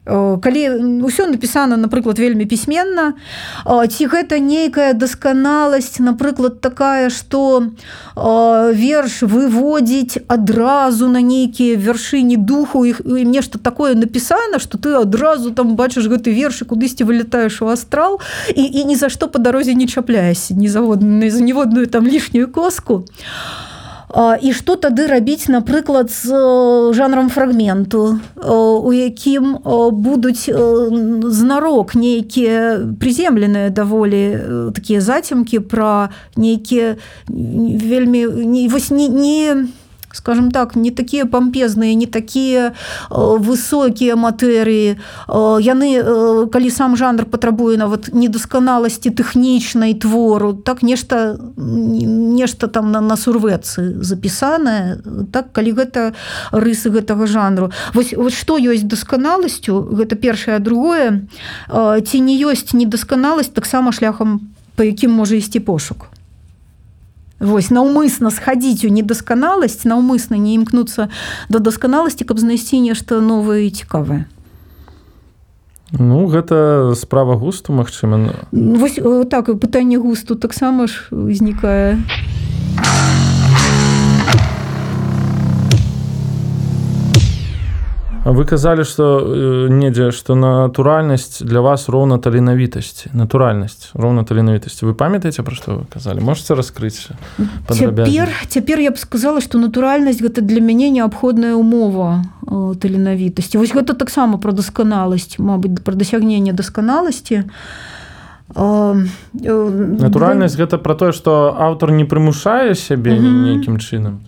[0.06, 0.62] калі
[1.02, 3.18] ўсё напісана напрыклад вельмі пісьменна
[3.66, 7.74] ці гэта нейкая дасканаласць напрыклад такая что
[8.16, 15.76] верш выводзіць адразу на нейкія вяршыні духу іх нешта такое напісана что ты адразу там
[15.76, 18.22] бачыш гэты вершы кудысьці вылетаеш у астрал
[18.54, 23.06] і, і ні за што по дарозе не чапляешся незаводна за ніводную там лішнюю коску.
[23.10, 23.65] а
[24.16, 26.32] і што тады рабіць напрыклад з
[26.96, 29.60] жанрам фрагменту у якім
[29.92, 36.96] будуць знарок нейкія прыземленыя даволі такія зацемкі пра нейкія
[37.28, 39.68] вельмі не вось не не
[40.16, 42.74] скажем так не такія пампезныя не такія
[43.12, 44.96] высокія матэрыі
[45.62, 45.90] яны
[46.50, 54.02] калі сам жанр патрабуе нават недасканаласці тэхнічнай твору так нешта нешта там на на сурвэцы
[54.02, 56.14] запісанае так калі гэта
[56.52, 57.72] рысы гэтага жанру.
[57.94, 60.60] Вось вот што ёсць дасканаласцю гэта першае.
[60.60, 61.28] Другое
[61.70, 64.40] ці не ёсць недасканаласць таксама шляхам
[64.76, 66.15] по якім можа ісці пошук
[67.46, 71.14] Вось наўмысна схадзіць у недасканаласць наўмысна не імкнуцца
[71.50, 74.26] да дасканаласці каб знайсці нешта новае і цікавае.
[75.94, 78.98] Ну гэта справа густу Мачыма Вось
[79.30, 82.02] так пытанне густу таксама ж узнікае
[88.26, 93.10] вы казалі что э, недзе что натуральнасць для вас роўна таленавітасці.
[93.14, 94.86] Натуральнасць роўна таленавітасці.
[94.86, 96.26] Вы памятаеце про што вы казалі?
[96.26, 97.10] Можете раскрыць
[97.70, 102.26] цяпер цяпер я б сказала что натуральнасць гэта для мяне неабходная умова
[102.82, 103.58] таленавітасці.
[103.58, 107.46] Вось гэта таксама про дасканаласць Мабыць про дасягнение дасканаласці.
[108.50, 114.26] Натуральнасць гэта про тое что аўтар не прымушае сябе нейкім чынам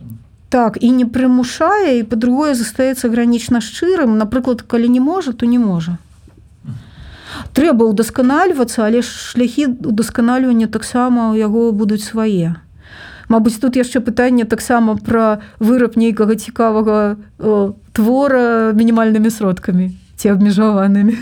[0.50, 5.60] так і не прымушае і па-другое застаецца гранічна шчырым напрыклад калі не можа то не
[5.60, 5.98] можа
[7.54, 12.56] трэба ўдасканальвацца але шляхі удасканальвання таксама ў яго будуць свае
[13.28, 21.18] Мабыць тут яшчэ пытанне таксама пра выраб нейкага цікавага о, твора мінімальнымі сродкамі ці абмежаванымі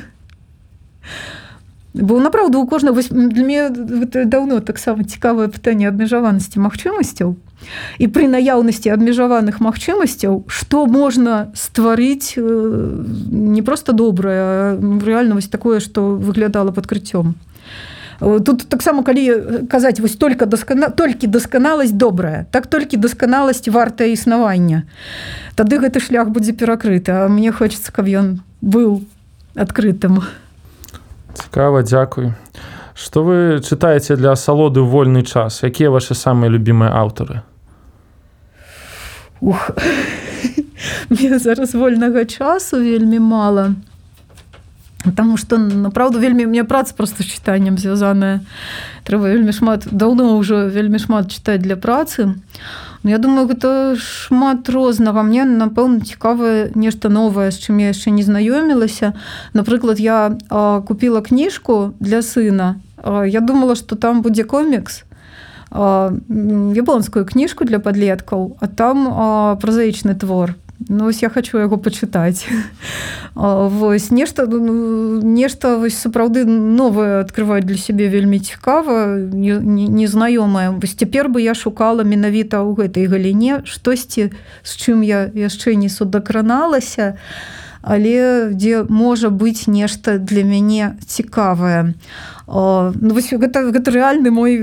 [1.95, 3.69] бо направду у кожнага для мне
[4.29, 7.33] даўно таксама цікавае пытанне абмежаванасці магчымасцяў
[7.99, 16.15] і пры наяўнасці абмежаваных магчымасцяў што можна стварыць не просто добрае рэальна вось такое што
[16.15, 17.35] выглядала падкрыццём
[18.19, 24.83] тут таксама калі казаць вось только даскана толькі дасканаласць добрая так толькі дасканаласць вартае існавання
[25.55, 29.03] тады гэты шлях будзе перакрыты а мне хочется каб ён быў
[29.55, 30.23] адкрытым
[31.33, 32.33] цікава дзякуй
[32.95, 37.43] Што вы чытаеце для асалоды вольны час якія ваши самыя любімыя аўтары
[39.41, 39.71] Ух.
[41.09, 43.75] Мне зараз вольнага часу вельмі мала.
[45.15, 48.41] Таму што направду вельмі мне праца проста з чытаннем звязаная.
[49.05, 52.33] Трэба вельмі шмат даўно ўжо вельмі шмат чытаць для працы.
[53.05, 58.09] Но я думаю, гэта шмат рознага мне напэўна цікавае нешта новае, з чым я яшчэ
[58.09, 59.13] не знаёмілася.
[59.53, 62.81] Напрыклад, я а, купила кніжку для сына.
[62.97, 65.05] А, я думала, што там будзе комікс,
[65.71, 70.55] японскую кніжку для падлеткаў а там празаічны твор.
[70.89, 72.47] Ну, ось я хочу яго пачытаць.
[73.35, 80.79] Вось нешта ну, нешта вось сапраўды новае открываць для сябе вельмі цікава незнаёмае не, не
[80.79, 84.31] вось цяпер бы я шукала менавіта ў гэтай галіне штосьці
[84.63, 87.19] з чым я яшчэ не судакраналася
[87.81, 91.93] але дзе можа быць нешта для мяне цікавае
[92.47, 94.59] ну, вось гэта, гэта рэальны мой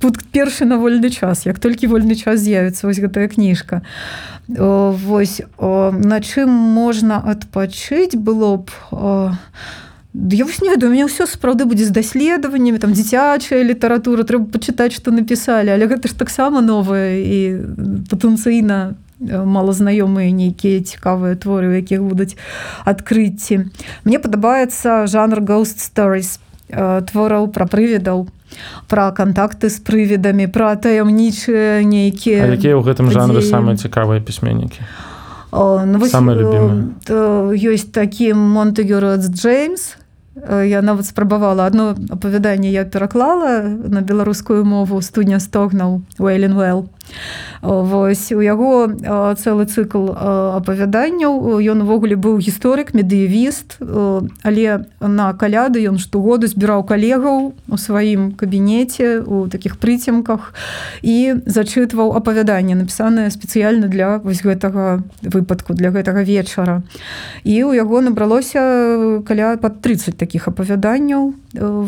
[0.00, 1.46] пункт першы на вольны час.
[1.46, 3.80] Як толькі вольны час з'явіцца вось гэтая кніжка.
[3.80, 4.12] А
[4.48, 9.36] Вось на чым можна адпачыць было б
[10.14, 14.44] Я вось не ведаю, у меня ўсё сапраўды будзе з даследаваннямі там дзіцячая літаратура трэба
[14.52, 17.38] пачытаць што напісалі але гэта ж таксама новае і
[18.12, 18.92] патэнцыйна
[19.24, 22.36] малазнаёмыя нейкія цікавыя творы якіх будуць
[22.84, 23.72] адкрыцці.
[24.04, 26.36] Мне падабаецца жанр ghost stories
[27.08, 28.26] твораў пра прыведаў
[28.88, 34.80] пра кантакты з прывідамі пра таямнічыя нейкія якія ў гэтым жанры самыя цікавыя пісьменнікі?
[35.52, 35.96] Ну,
[37.52, 40.00] ёсць такі монтэгюрц Джеймс
[40.34, 46.88] я нават спрабавала одно апавяданне я пераклала на беларускую мову студня стогнаў Уэйленвелл
[47.62, 48.90] Вось у яго
[49.38, 50.10] цэлы цыкл
[50.58, 51.62] апавяданняў.
[51.62, 53.78] Ён увогуле быў гісторык медыявіст
[54.42, 60.54] але на каляды ён штогоду збіраў калегаў у сваім кабінеце у такіх прыцемках
[61.02, 66.82] і зачытваў апавяданне напісанае спецыяльна для вось гэтага выпадку для гэтага вечара.
[67.44, 71.34] І у яго набралося каля под 30 таких апавяданняў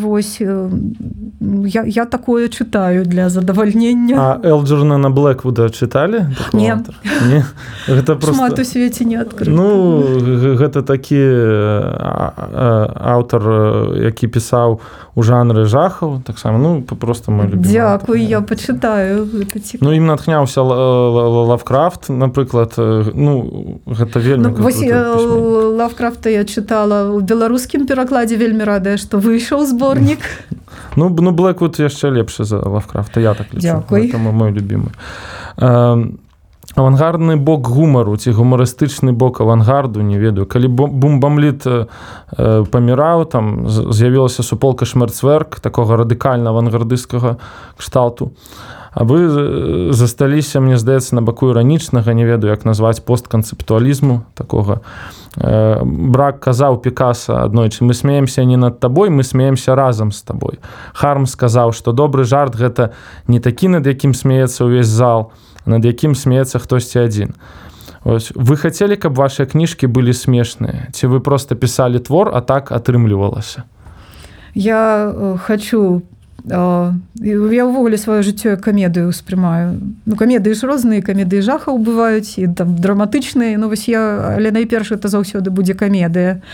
[0.03, 0.43] Вось
[1.67, 6.77] я, я такое чытаю для задавальнення Элджерна на блэквуда чыталі не.
[7.29, 7.45] не?
[7.89, 10.03] Гэта просто у свеце не адкры ну
[10.57, 11.21] гэта такі
[13.15, 13.43] аўтар
[14.01, 14.81] які пісаў
[15.15, 19.29] у жанры жахаў таксама ну просто мой Дякую я пачытаю
[19.81, 28.37] ну ім натхняўся лавкрафт напрыклад ну гэта вельмі ну, лавкрафта я чытала у беларускім перакладзе
[28.37, 30.21] вельмі радая што выйшаў зборнік
[30.97, 33.53] ну ну блэквуд яшчэ лепшы за лавкрафта я так
[34.33, 34.91] мой любимы
[36.75, 40.47] авангардны бок гумару ці гумарыстычны бок авангарду не ведаю.
[40.47, 41.67] Калі бумбамліт
[42.71, 47.39] паміраў там з'явілася суполка шмерцверк такога радыкальна авангардысцкага
[47.79, 48.33] кшталту.
[48.33, 54.81] А вы засталіся мне здаецца на баку іранічнага не ведаю як назваць постканцэптуалізму такога.
[55.37, 60.63] Брак казаў пікаса аднойчы мы смеемся не над табой мы смеемся разам з табой
[60.95, 62.95] харм сказаў што добры жарт гэта
[63.27, 65.35] не такі над якім смеецца ўвесь зал
[65.67, 67.35] над якім смеецца хтосьці адзін
[68.05, 70.93] Ось, вы хацелі каб ваши кніжкі былі смешныя?
[70.93, 73.65] Ці вы просто пісалі твор а так атрымлівалася?
[74.55, 75.11] Я
[75.47, 76.03] хочу
[76.45, 82.77] я ўвогуле сваё жыццё камедыю ўспрымаю ну камедыі ж розныя камедыі жахаў бываюць і там
[82.77, 86.45] драматычныя ну вось я але найперш это заўсёды будзе камедыя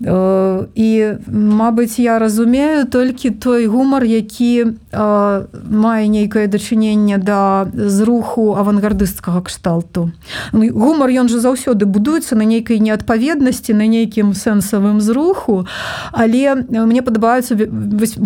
[0.00, 0.90] і
[1.28, 10.10] Мабыць я разумею толькі той гумар які мае нейкае дачыненне да зруху авангардысцкага кшталту.
[10.52, 15.66] Ну, гумар ён жа заўсёды будуецца на нейкай неадпаведнасці на нейкім сэнсавым зруху.
[16.12, 17.56] Але мне падабаецца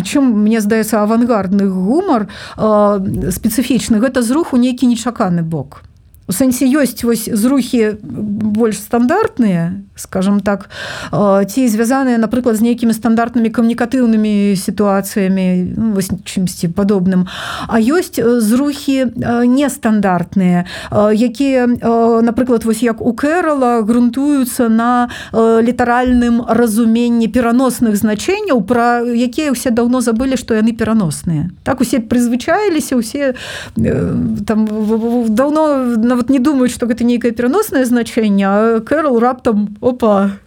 [0.06, 5.82] чым мне здаецца авангардны гумар спецыфічны гэта зруху нейкі нечаканы бок.
[6.26, 10.70] У сэнсе ёсць вось зрухі больш стандартныя скажем так
[11.46, 15.44] ці звязаныя напрыклад з нейкімі стандартнымі камунікатыўнымі сітуацыямі
[15.76, 17.28] ну, чымсьці падобным
[17.68, 20.64] а ёсць зрухі нестандартныя
[21.12, 21.68] якія
[22.24, 30.00] напрыклад вось як у кэрала грунтуюцца на літаральным разуменні пераносных значэнняў пра якія ўсе даўно
[30.00, 31.52] забылі што яны пераносныя.
[31.62, 33.34] Так усе прызвычаіліся усе
[33.76, 34.66] там
[35.28, 40.40] даўно на нават не думаюць што гэта нейкае пераноснае значэнне Кэрол раптам опа.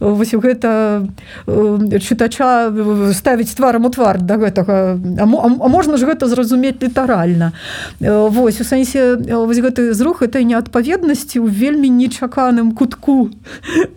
[0.00, 1.04] Вось гэта
[1.46, 2.72] чытача
[3.12, 4.96] ставіць тварам у твар да гэтага.
[4.96, 7.52] А, а можна ж гэта зразумець літаральна.
[8.00, 13.30] Вось у сэнсе вось гэты зрух этой неадпаведнасці ў вельмі нечаканым кутку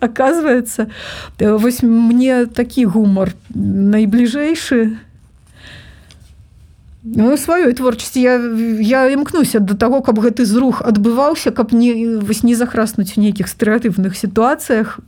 [0.00, 0.90] оказывается
[1.38, 4.98] вось мне такі гумар найбліжэйшы
[7.04, 8.38] Ну, сваёй творчасці я,
[8.78, 13.50] я імкнуся да таго, каб гэты зрух адбываўся, каб не, вось не захраснуць у нейкіх
[13.50, 15.02] стэеатыпных сітуацыях.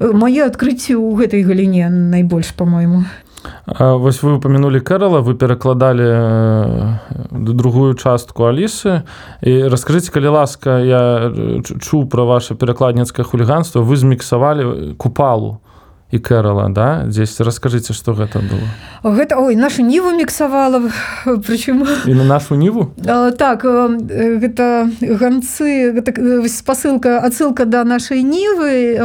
[0.00, 3.04] Мае адкрыцці ў гэтай галіне найбольш па-мойму.
[3.68, 6.08] Вось вы упомянулі Кэрала, вы перакладалі
[7.28, 9.04] другую частку Алісы.
[9.44, 11.28] І раскажыце, калі ласка, я
[11.60, 15.60] чуў пра ваше перакладніцкае хуліганство, вы зміксавалі купалу
[16.10, 17.04] і кэрала да?
[17.04, 18.64] Дзесь расскажыце што гэта было.
[19.04, 20.88] Гэта ой наша ніву міксавала
[21.44, 21.84] прычым.
[22.08, 22.88] І на нашу ніву?
[22.96, 28.96] Так гэта ганцы гэта спасылка адсылка да нашай нівы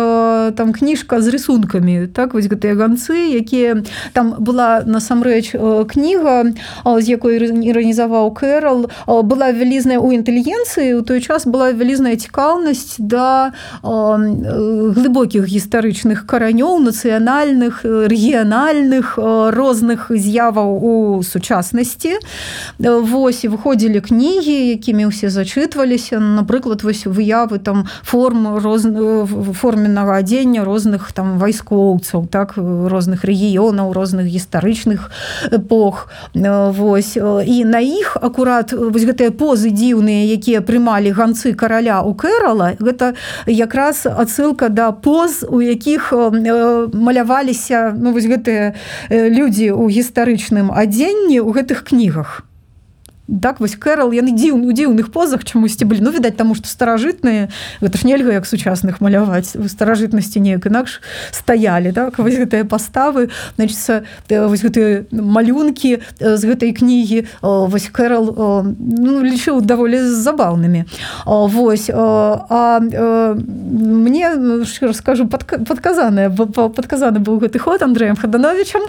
[0.56, 3.84] там кніжка з рысункамі так вось гэтыя ганцы якія
[4.14, 5.60] там была насамрэч
[5.91, 6.56] кніга
[6.88, 13.51] з якой іранізаваў кэрал была вялізная у інтэлігенцыі у той час была вялізная цікаўнасць да
[13.84, 22.22] глыбокіх гістарычных каранёў на нацыянальных рэгіянальных розных з'яваў у сучаснасці
[22.78, 28.86] восьось выходзілі кнігі якімі ўсе зачытваліся напрыклад вось выявы там форм роз
[29.58, 35.10] форменнага адзення розных там вайскоўцаў так розных рэгіёнаў розных гістарычных
[35.50, 36.10] эпох.
[36.34, 37.18] Вось.
[37.18, 43.18] І на іх акурат вось гэтыя позы дзіўныя якія прымалі ганцы караля у кэрала гэта
[43.48, 46.14] якраз адсылка да поз у якіх
[46.92, 48.74] маляваліся ну, вось гэтыя
[49.10, 52.44] людзі ў гістарычным адзенні ў гэтых кнігах
[53.42, 56.02] так вось кэрал яны дзіўны у дзіўных позах чамусьці былі.
[56.04, 57.50] Ну відаць таму што старажытныя
[57.82, 59.56] гэта ж нельга як сучасных маляваць.
[59.56, 62.20] У старажытнасці неяк інакш стаялі так?
[62.20, 63.30] Вось гэтыя паставы.
[63.56, 70.86] Значится вось гэтыя малюнкі з гэтай кнігі вось кэрал ну, лічыў даволі забаўнымі.
[71.26, 74.28] Вось а мне
[74.94, 78.84] скажу падказаная падказаны быў гэты ход Андреем хадановичам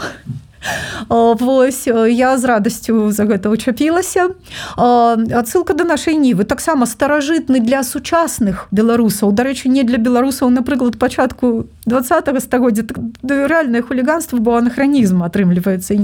[1.08, 4.32] Вось я з радасцю за гэта ўчапілася.
[4.76, 9.32] Адсылка да нашай нівы таксама старажытны для сучасных беларусаў.
[9.32, 12.84] Дарэчы, не для беларусаў, напрыклад, пачатку два стагоддзя
[13.22, 15.94] рэальнае хуліганство бо анахранізм атрымліваецца.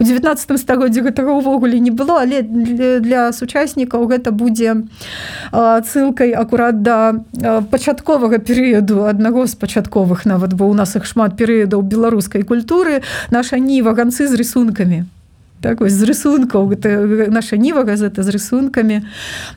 [0.00, 4.88] У 19 стагоддзе гэтага ўвогуле не было, але для, сучаснікаў гэта будзе
[5.52, 7.22] цылкай акурат да
[7.70, 13.58] пачатковага перыяду аднаго з пачатковых нават, бо ў нас іх шмат перыядаў беларускай культуры наша
[13.58, 15.04] ніва канцы з рисункамі
[15.60, 16.72] так вось з рисункаў
[17.28, 19.02] наша ніва газета з рисункамі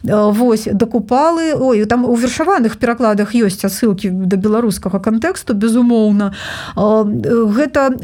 [0.04, 6.34] Вось дакупалы Ой там у вершаваных перакладах ёсць асылкі да беларускага кантэксту безумоўна
[6.76, 7.96] гэта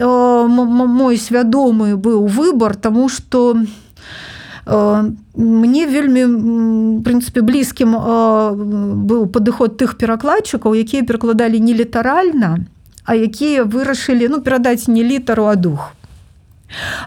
[0.87, 3.59] мой свядомы быў выбор тому что
[5.35, 6.23] мне вельмі
[7.03, 7.91] прынцыпе блізкім
[9.03, 12.63] быў падыход тых перакладчыкаў якія перакладалі не літаральна
[13.03, 15.96] а якія вырашылі ну перадаць не літару а дух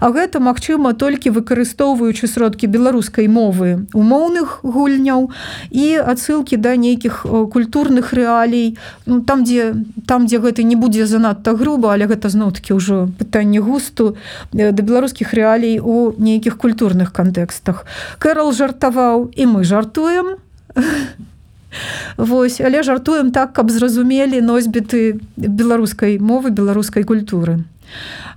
[0.00, 5.28] А гэта магчыма толькі выкарыстоўваючы сродкі беларускай мовы умоўных гульняў
[5.68, 8.76] і адсылкі да нейкіх культурных рэалій.
[9.06, 9.76] Ну, там дзе
[10.08, 14.16] там дзе гэта не будзе занадта груба але гэта зноў-таки ўжо пытанне густу
[14.52, 17.84] да беларускіх рэалій у нейкіх культурных кантэкстах.
[18.18, 20.40] Кэрал жартаваў і мы жартуем.
[22.16, 27.60] Вось але жартуем так каб зразумелі носьбіты беларускай мовы беларускай культуры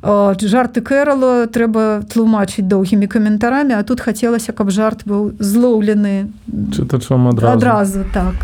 [0.03, 6.31] жарты кэрала трэба тлумачыць доўгімі каментарамі а тут хацелася каб жарт быў злоўлены
[6.75, 7.57] чытачом адразу.
[7.57, 8.35] адразу так.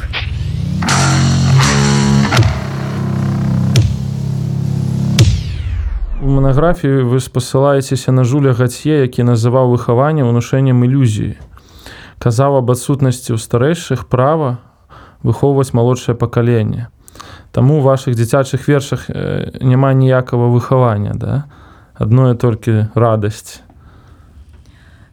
[6.22, 11.40] Манаграфію вы спасылаецеся на жуля гацье які называў выхаванне ўнушэннем ілюзіі
[12.20, 14.60] казаў аб адсутнасці ў старэйшых права
[15.24, 16.92] выхоўваць малодшае пакаленне
[17.52, 19.10] Таму у ваших дзіцячых вершах
[19.62, 21.44] няма ніякага выхавання да
[22.00, 23.62] адное толькі радасць.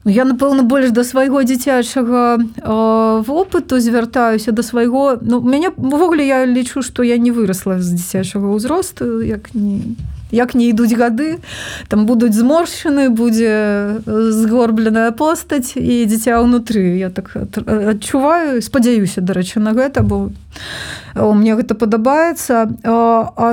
[0.07, 2.39] Ну, я напэўна больш да свайго дзіцячага
[3.27, 8.55] вопыту звяртаюся да свайго ну, мяне увогуле я лічу што я не вырасла з дзіцячага
[8.55, 9.99] ўзросту як не
[10.31, 11.39] як не ідуць гады
[11.89, 16.99] там будуць зморшчыны будзе згорбленая постаць і дзіця ўнутры.
[16.99, 20.31] Я так адчуваю спадзяюся дарэчы на гэта бо
[21.15, 22.67] мне гэта падабаецца.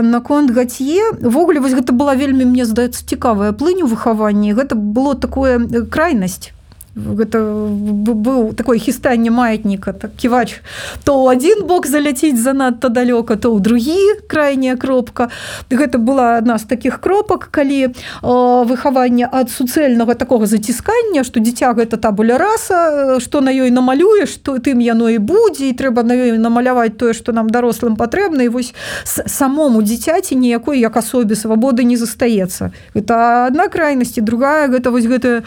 [0.01, 4.53] Наконт гацье ввогуле вось гэта была вельмі мне здаецца цікавая плынь у выхаванні.
[4.53, 5.59] Гэта было такое
[5.91, 6.51] крайнасць
[6.95, 10.61] гэта быў такое хістанне маятніка так ківач
[11.03, 15.29] то один бок заляціць занадта далёка то ў другі крайняя кропка.
[15.73, 21.97] Гэта была адна з таких кропак калі выхаванне ад суцэльнага такого заціскання что дзіця гэта
[21.97, 26.37] табуля раса что на ёй намалюеш то тым яно і будзе і трэба на ёй
[26.37, 28.73] намаляваць тое что нам дарослым патрэбна вось
[29.05, 32.69] самому дзіцяці ніякой як асобе свабоды не застаецца.
[32.93, 35.41] Это одна крайнасці другая гэта вось гэта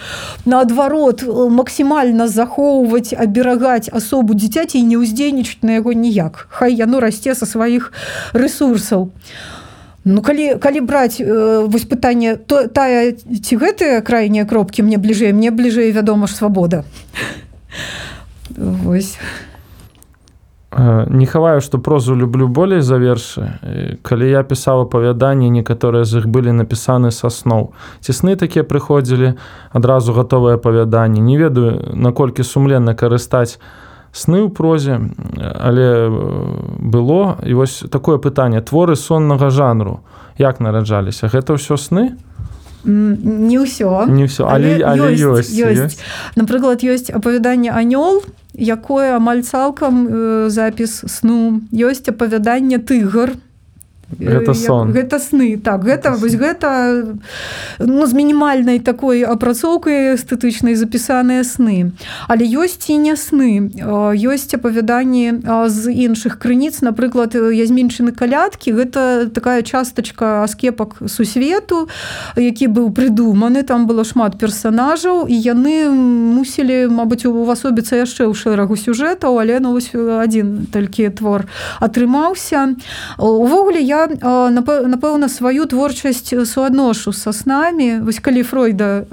[0.44, 6.49] наадварот у максімальна захоўваць аберагаць асобу дзіцяці і не ўздзейнічаць на яго ніяк.
[6.51, 7.93] Хай яно расце са сваіх
[8.32, 9.12] ресурсаў
[10.07, 15.34] Ну калі калі браць э, вось пытанне то тая ці гэтыя крайнія кропкі мне бліжэй?
[15.34, 16.84] Мне бліжэй вядома ж свабода.
[18.55, 19.18] Вось
[21.08, 23.48] не хаваю што прозу люблю болей за вершы
[24.02, 29.34] калі я пісаў апавяданні некаторыя з іх былі напісаны са сноў ці сны такія прыходзілі
[29.72, 31.20] адразу гатовыя апавяданні.
[31.20, 33.58] Не ведаю наколькі сумленна карыстаць
[34.12, 35.00] сны ў прозе
[35.36, 36.08] але
[36.80, 37.36] было.
[37.44, 38.60] І вось такое пытанне.
[38.60, 40.00] Творы соннага жанру.
[40.38, 41.28] Як нараджаліся?
[41.28, 42.16] Гэта ўсё сны
[42.84, 45.98] не ўсё не ўсё але, але, але ёсць, ёсць, ёсць.
[46.36, 48.22] напрыклад ёсць апавяданне анёл
[48.56, 53.36] якое амаль цалкам э, запіс сну ёсць апавяданне тыгр
[54.14, 54.92] гэта сон.
[54.92, 55.59] гэта сны.
[55.59, 57.18] Так гэта вось гэта
[57.78, 61.90] ну, з мінімальнай такой апрацоўкай эстэтычнай запісаныя сны.
[62.30, 63.74] Але ёсць і не сны.
[64.14, 66.86] Ёсць апавяданні з іншых крыніц.
[66.86, 71.88] Напрыклад язменчыны калядкі гэта такая частачка аскепак сусвету
[72.36, 73.66] які быў прыдуманы.
[73.66, 79.59] Там было шмат персонажаў і яны мусілі Мабыць у асобіцца яшчэ ў шэрагу сюжэтаў але
[79.59, 81.50] ну вось адзін толькі твор
[81.82, 82.78] атрымаўся.
[83.18, 87.99] Увогуле я я напэўна сваю творчасць суадношу са снамі.
[88.05, 89.07] Вось калі фройда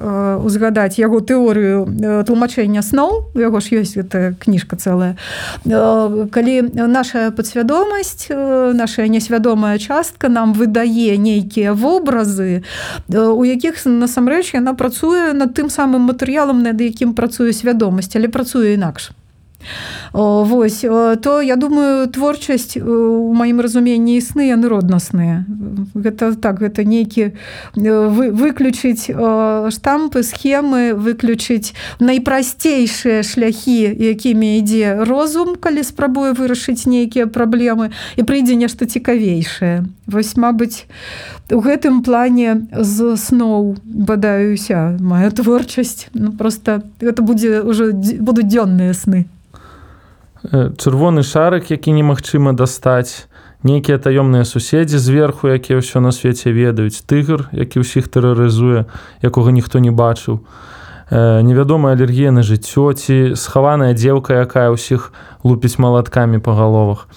[0.43, 1.87] узгадаць яго тэорыю
[2.27, 5.15] тлумачэння сноў у яго ж ёсць гэта кніжка цэлая
[5.63, 8.29] калі наша падсвядомасць
[8.75, 12.63] наша несвядомая частка нам выдае нейкія вобразы
[13.09, 18.75] у якіх насамрэч яна працуе над тым самым матэрыялам над якім працуе свядомасць але працуе
[18.75, 19.11] інакш
[20.13, 20.85] Вось
[21.21, 25.45] то я думаю творчасць у маім разуменні сны яны роднасныя.
[25.95, 27.33] Гэта так гэта нейкі
[27.75, 37.89] вы, выключыць штампы схемы выключыць найпрасцейшыя шляхі якімі ідзе розум калі спрабуе вырашыць нейкія праблемы
[38.15, 39.85] і прыйдзе нешта цікавейшае.
[40.05, 40.85] Вось мабыць
[41.49, 46.13] у гэтым плане з сноў бадаюся моя творчасць.
[46.13, 49.25] Ну просто гэта будзе уже будуць дзённыя сны
[50.51, 53.31] чырвоны шарык які немагчыма дастаць
[53.63, 58.85] нейкія таёмныя суседзі зверху якія ўсё на свеце ведаюць тыгр які ўсіх тэрарызуе
[59.23, 60.43] якога ніхто не бачыў.
[61.13, 65.15] Невядомая алергія на жыццё ці схаваная дзеўка якая ўсіх
[65.47, 67.07] лупіць малаткамі па галовах.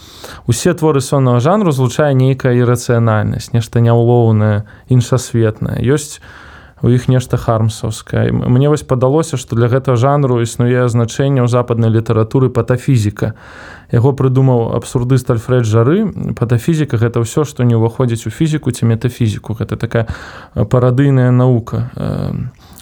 [0.47, 5.83] Усе творы соннага жанру злучае нейкая ірацыянальнасць нешта няўлоўнае іншасветнае.
[5.83, 6.46] Ёсць у
[6.85, 8.33] іх нешта хармсаўскае.
[8.33, 13.33] Мне вось падалося што для гэтага жанру існуе значэнне ў западнай літаратуры патафізіка.
[13.89, 16.05] Яго прыдумаў абсурдыст альфред жары.
[16.37, 19.57] Патафізіка гэта ўсё што не ўваходзіць у фізіку ці метафізіку.
[19.57, 20.05] Гэта такая
[20.53, 21.89] парадыйная наука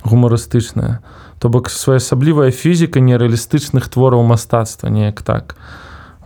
[0.03, 0.99] гумарыстычная.
[1.38, 5.55] То бок своеасаблівая фізіка нерэалістычных твораў мастацтва неяк так.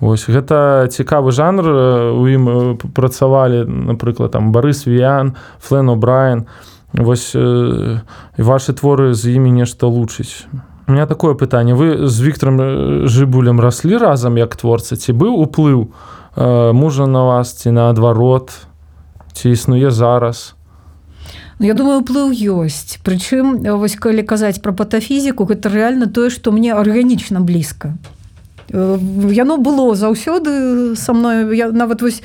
[0.00, 1.68] Вось гэта цікавы жанр
[2.16, 6.46] у ім працавалі напрыклад там барыс віян флен брайан
[6.92, 8.00] вось э,
[8.36, 10.46] ваши творы з імі нешта лучыць.
[10.88, 11.74] У меня такое пытанне.
[11.74, 15.92] Вы з Віктором жыбулем раслі разам як творца ці быў уплыў
[16.36, 18.52] э, мужа на вас ці наадварот?
[19.32, 20.54] Ці існуе зараз?
[21.58, 23.02] Ну, я думаю уплыў ёсць.
[23.04, 27.98] Прычым вось калі казаць пра патафізіку гэта рэальна тое што мне арганічна блізка.
[28.72, 32.22] Яно было заўсёды са мною я нават вось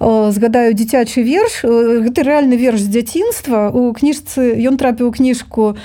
[0.00, 5.76] згадаю дзіцячы верш гэта рэальны верш дзяцінства у кніжцы ён трапіў кніжку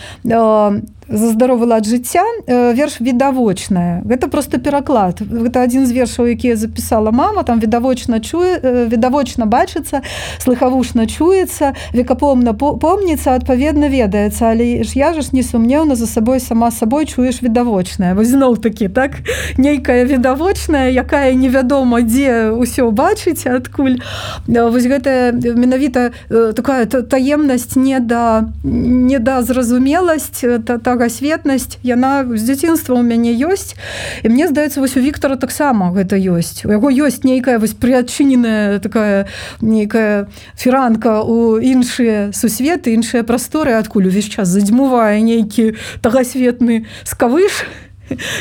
[1.11, 7.11] за здаровы лад жыцця верш відавочная гэта просто пераклад гэта адзін з вершаў якія запісала
[7.11, 7.43] мама.
[7.43, 10.01] Там відавочна чуе відавочна бачыцца
[10.39, 17.05] слыхавушна чуецца векапомна помніцца адпаведна ведаецца але ж я ж несумнеўна за сабой сама сабой
[17.05, 19.11] чуеш відавочная вось зноў такі так?
[19.57, 23.99] Нейкая відавочная якая невядома дзе ўсё бачыць адкуль.
[24.47, 32.95] Вось гэтая менавіта такая таемнасць не да не да зразумеласць так светнасць яна з дзяцінства
[32.95, 33.75] у мяне ёсць
[34.23, 38.79] і мне здаецца вось у Віктора таксама гэта ёсць у яго ёсць нейкая вось прыадчыненая
[38.79, 39.27] такая
[39.61, 40.27] нейкая
[40.57, 47.65] фіранка у іншыя сусветы іншыя прасторы адкуль увесь час задзьмувае нейкі тагасветны скавыш.
[47.65, 47.90] і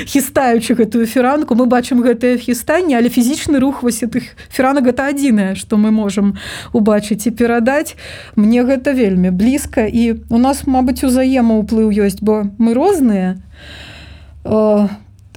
[0.07, 5.55] хістаючы гэтую фіранку мы бачым гэтае хістанне але фізічны рух вось тых фіранак гэта адзінае
[5.55, 6.37] што мы можам
[6.73, 7.97] убачыць і перадаць.
[8.37, 9.87] Мне гэта вельмі блізка.
[9.87, 13.39] І у нас мабыць узаема ўплыў ёсць бо мы розныя.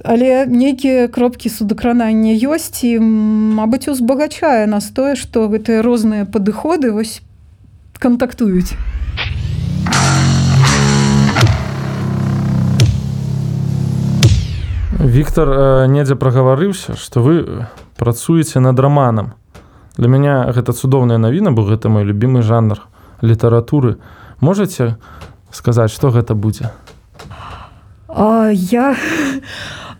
[0.04, 7.22] Але нейкія кропкі судакранання ёсць і мабыць узбагачае нас тое што гэтыя розныя падыходы вось
[7.98, 8.76] кантактуюць
[15.00, 17.66] Віктор э, недзе прагаварыўся, што вы
[17.96, 19.34] працуеце над раманам.
[19.96, 22.82] Для мяне гэта цудоўная навіна, бо гэта мой любімы жанр
[23.22, 23.96] літаратуры.
[24.40, 24.96] Можаце
[25.50, 26.70] сказаць, што гэта будзе?
[28.08, 28.94] А, я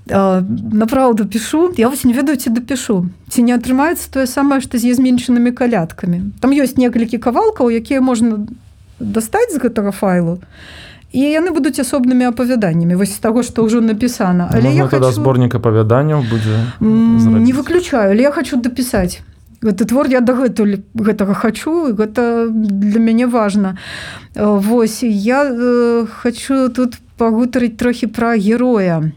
[0.07, 4.93] направўду пішу я вось не ведаю ці дапішу ці не атрымаецца тое самае што з
[4.93, 8.45] зменшанымі каляткамі там ёсць некалькі кавалкаў якія можна
[9.01, 10.45] дастаць з гэтага файлу
[11.15, 15.13] яны будуць асобнымі апавяданнямі вось таго што ўжо напісана але я хочу...
[15.13, 18.11] зборнік апавяданняў будзе не выключаю.
[18.11, 19.23] Але я хочу дапісаць
[19.63, 23.79] гэты твор я дагэтуль гэтага хачу гэта для мяне важна
[24.35, 29.13] Вось я э, хочу тут пагутарыць трохі пра героя.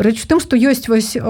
[0.00, 1.20] Рэч у тым што ёсць вось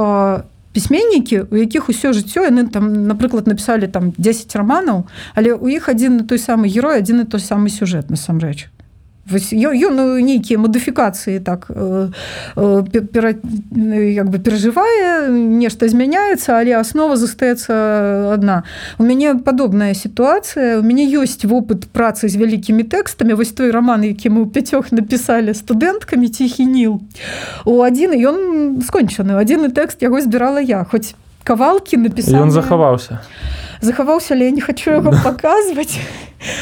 [0.72, 5.88] пісьменнікі у якіх усё жыццё яны там напрыклад напісалі там 10 раманаў але у іх
[5.88, 8.68] адзін той самы герой адзін і той самы сюжэт насамрэч
[9.30, 12.08] ён ну, нейкія мадыфікацыі так э,
[12.56, 13.34] э, пера,
[13.74, 18.64] як бы перажывае нешта змяняецца але аснова застаецца адна
[18.98, 24.04] у мяне падобная сітуацыя у мяне ёсць вопыт працы з вялікімі тэкстамі вось той роман
[24.04, 27.00] які мы ў пяцёх напісалі студэнткамі ціхі ніл
[27.64, 28.36] у адзін ён
[28.80, 31.14] скончаны адзіны тэкст яго збірала я хоць
[31.44, 33.20] кавалкі напісаў ён захаваўся
[33.80, 35.98] захаваўся але я не хочу яго паказваць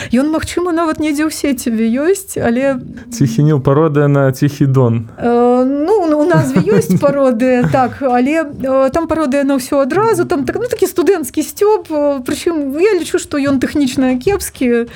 [0.09, 2.81] Ён магчыма нават недзе ў сеціве ёсць але
[3.13, 9.07] ціхініл пародыя на ціхі дон э, ну у назве ёсць пародыя так але э, там
[9.07, 11.93] пародыя на ўсё адразу там так ну такі студэнцкі сцёб
[12.25, 14.89] прычым я лічу што ён тэхнічна кепскі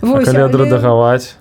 [0.00, 1.34] адрэдагаваць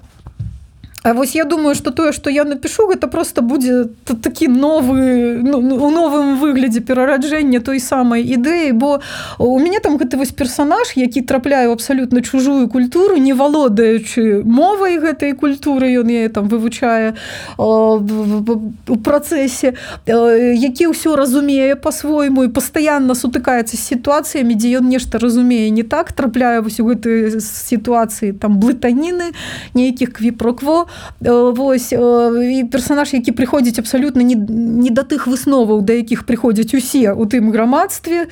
[1.10, 5.62] А вось я думаю что тое что я напишу гэта просто будзе такі новы ну,
[5.62, 9.02] ну, у новым выглядзе перараджэння той самай ідэі бо
[9.40, 15.34] у мяне там гэты вось персонаж які трапляю абсалютна чужую культуру не валодаючы мовай гэтай
[15.34, 17.16] культуры ён я там вывучае
[17.58, 19.74] у працэсе
[20.06, 26.14] які ўсё разумее по-свойму і пастаянна сутыкаецца з сітуацыямі дзе ён нешта разумее не так
[26.14, 29.34] трапляе вось у гэтай сітуацыі там блытаніны
[29.74, 30.86] нейкіх квіпрокво
[31.22, 37.12] Вось і персонаж, які прыходзіць абсалютна не, не да тых высноваў, да якіх прыходзяць усе
[37.12, 38.28] у тым грамадстве.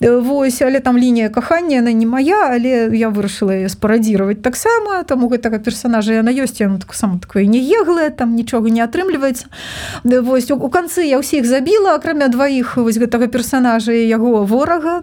[0.00, 5.24] Вось, але там лінія кахання она не моя, але я вырашыла яе спарадзіраваць таксама там
[5.24, 9.46] у гэтага персонажа яна ёсць яно так сама такое не еглае, там нічога не атрымліваецца.
[10.04, 15.02] Вось у канцы я ўсіх забіла, акрамя дваіх вось гэтага персонажа яго ворага,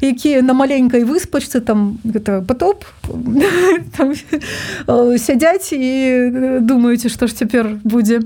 [0.00, 2.84] які на маленькай выспачцы там гэта потоп
[5.18, 8.20] сядзяць і думаеце што ж цяпер будзе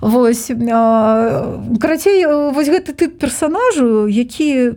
[0.00, 0.50] Вось
[1.80, 4.72] карацей вось гэты тып персонажу які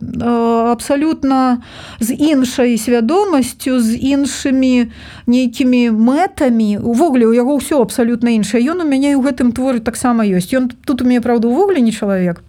[0.72, 1.62] абсалютна
[2.00, 4.90] з іншай свядомасцю з іншымі
[5.26, 8.62] нейкімі мэтамі увогуле у яго ўсё абсалютна іншае.
[8.66, 10.50] Ён у мяне ў гэтым творы таксама ёсць.
[10.50, 12.42] Ён тут у мяне праўда увогуле не чалавек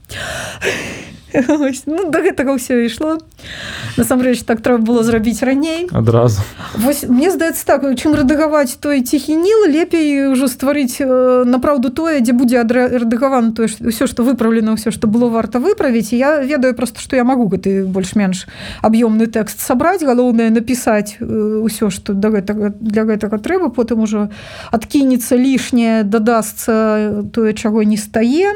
[1.86, 3.18] ну, до гэтага ўсё ішло.
[3.98, 5.90] Насамрэч так трэба было зрабіць раней.
[5.92, 6.42] Адразу.
[6.78, 11.02] Вось, мне здаецца так чым рэдагаваць той ціхі ніл лепей ўжо стварыць
[11.46, 16.14] направўду тое дзе будзе рэдагаван тое ўсё што выпраўлена ўсё што было варта выправіць.
[16.14, 18.46] Я ведаю просто што я магу гэты больш-менш
[18.82, 23.70] аб'ёмны тэкст сабраць галоўнае напісаць ўсё што да гэтага для гэтага трэба.
[23.74, 24.30] Потым ужо
[24.72, 28.56] адкінецца лішняе дадасца тое чаго не стае.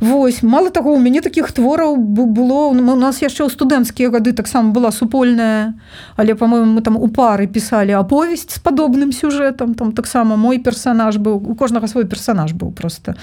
[0.00, 4.72] Вось мало таго у мяне таких твораў было у нас яшчэ ў студэнцкія гады таксама
[4.72, 5.74] была супольная
[6.16, 11.16] але по-моему мы там у пары пісалі аповесць з падобным сюжэтам там таксама мой персонаж
[11.16, 13.16] быў у кожнага свой персонаж быў просто.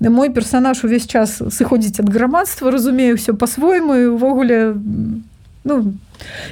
[0.00, 4.74] Мой персонаж увесь час сыходзіць ад грамадства разумею все по-свойму увогуле
[5.64, 5.94] ну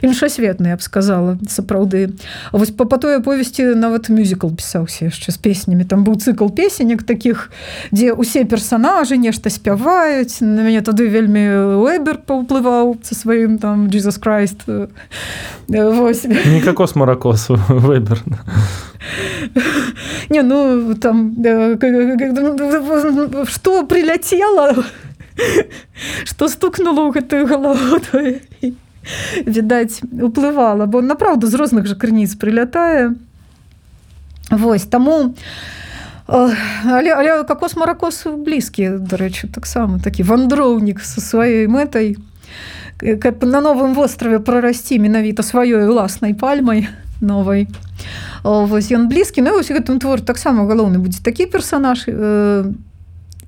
[0.03, 2.11] іншасветны я б сказала сапраўды.
[2.53, 5.85] Вось па па той аповесці нават мюзікл пісаўся яшчэ з песнямі.
[5.87, 7.51] Там быў цыкл песенек таких
[7.91, 10.43] дзе усе персонажы нешта спяваюць.
[10.43, 14.67] На мяне тады вельмі лэбер паўплываў са сваім там Jesus Christ
[15.69, 18.23] не кокос маракосу выбер
[20.29, 21.35] не ну там
[23.47, 24.85] что приляцела
[26.25, 28.01] что стукнуло ў гэтую галаву
[29.47, 33.17] відаць уплывала бо направду з розных жа крыніц прылятае.
[34.51, 35.35] Вось таму
[36.27, 42.17] але, але какос маракос блізкі дарэчы таксама такі вандроўнік са сваёй мэтай
[43.01, 46.89] каб на новым востраве прарасці менавіта сваёй уласнай пальмай
[47.21, 47.69] новай.
[48.45, 52.73] Вось ён блізкі ну, вось гэтым твор таксама галоўны будзе такі персонаж э,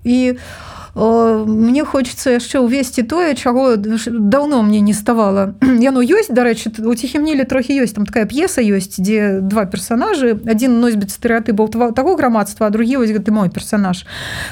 [0.04, 6.84] і у мне хочется яшчэ ўвесці тое чаго давно мне не ставала яно ёсць дарэчы
[6.84, 12.16] у ціхімнілі трохі ёсць там такая п'еса ёсць дзе два персонажы один носьбіць стэеатыбаў таго
[12.16, 14.04] грамадства другі вось гэты мой персонаж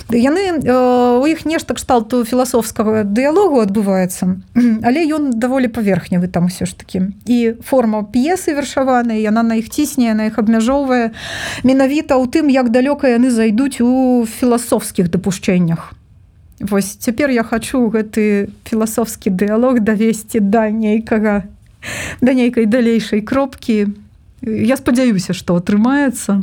[0.09, 0.65] яны
[1.21, 4.41] у іх нешта кшталту філасофскага дыялогу адбываецца
[4.89, 9.69] але ён даволі паверхневы там усё ж таки і форма п'есы вершаваная яна на іх
[9.69, 11.13] цісне на іх абмяжоўвае
[11.69, 16.00] менавіта ў тым як далёка яны зайдуць у філасофскіх дапушчэннях
[16.61, 21.49] Вось цяпер я хачу гэты філасофскі дыялог давесці да нейкага
[22.21, 23.97] да нейкай далейшай кропкі.
[24.43, 26.41] Я спадзяюся, што атрымаецца.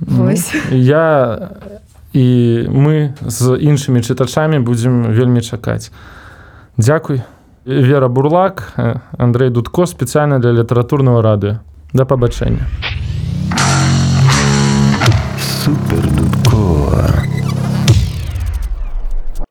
[0.00, 0.30] Ну,
[0.70, 1.50] я
[2.12, 2.26] і
[2.70, 5.90] мы з іншымі чытачамі будзем вельмі чакаць.
[6.76, 7.22] Дзякуй.
[7.64, 8.74] Вера Бурлак,
[9.16, 11.54] Андрей Дудко спецыяльна для літаратурнага радыё.
[11.92, 12.68] Да пабачэння.
[15.64, 16.13] Супер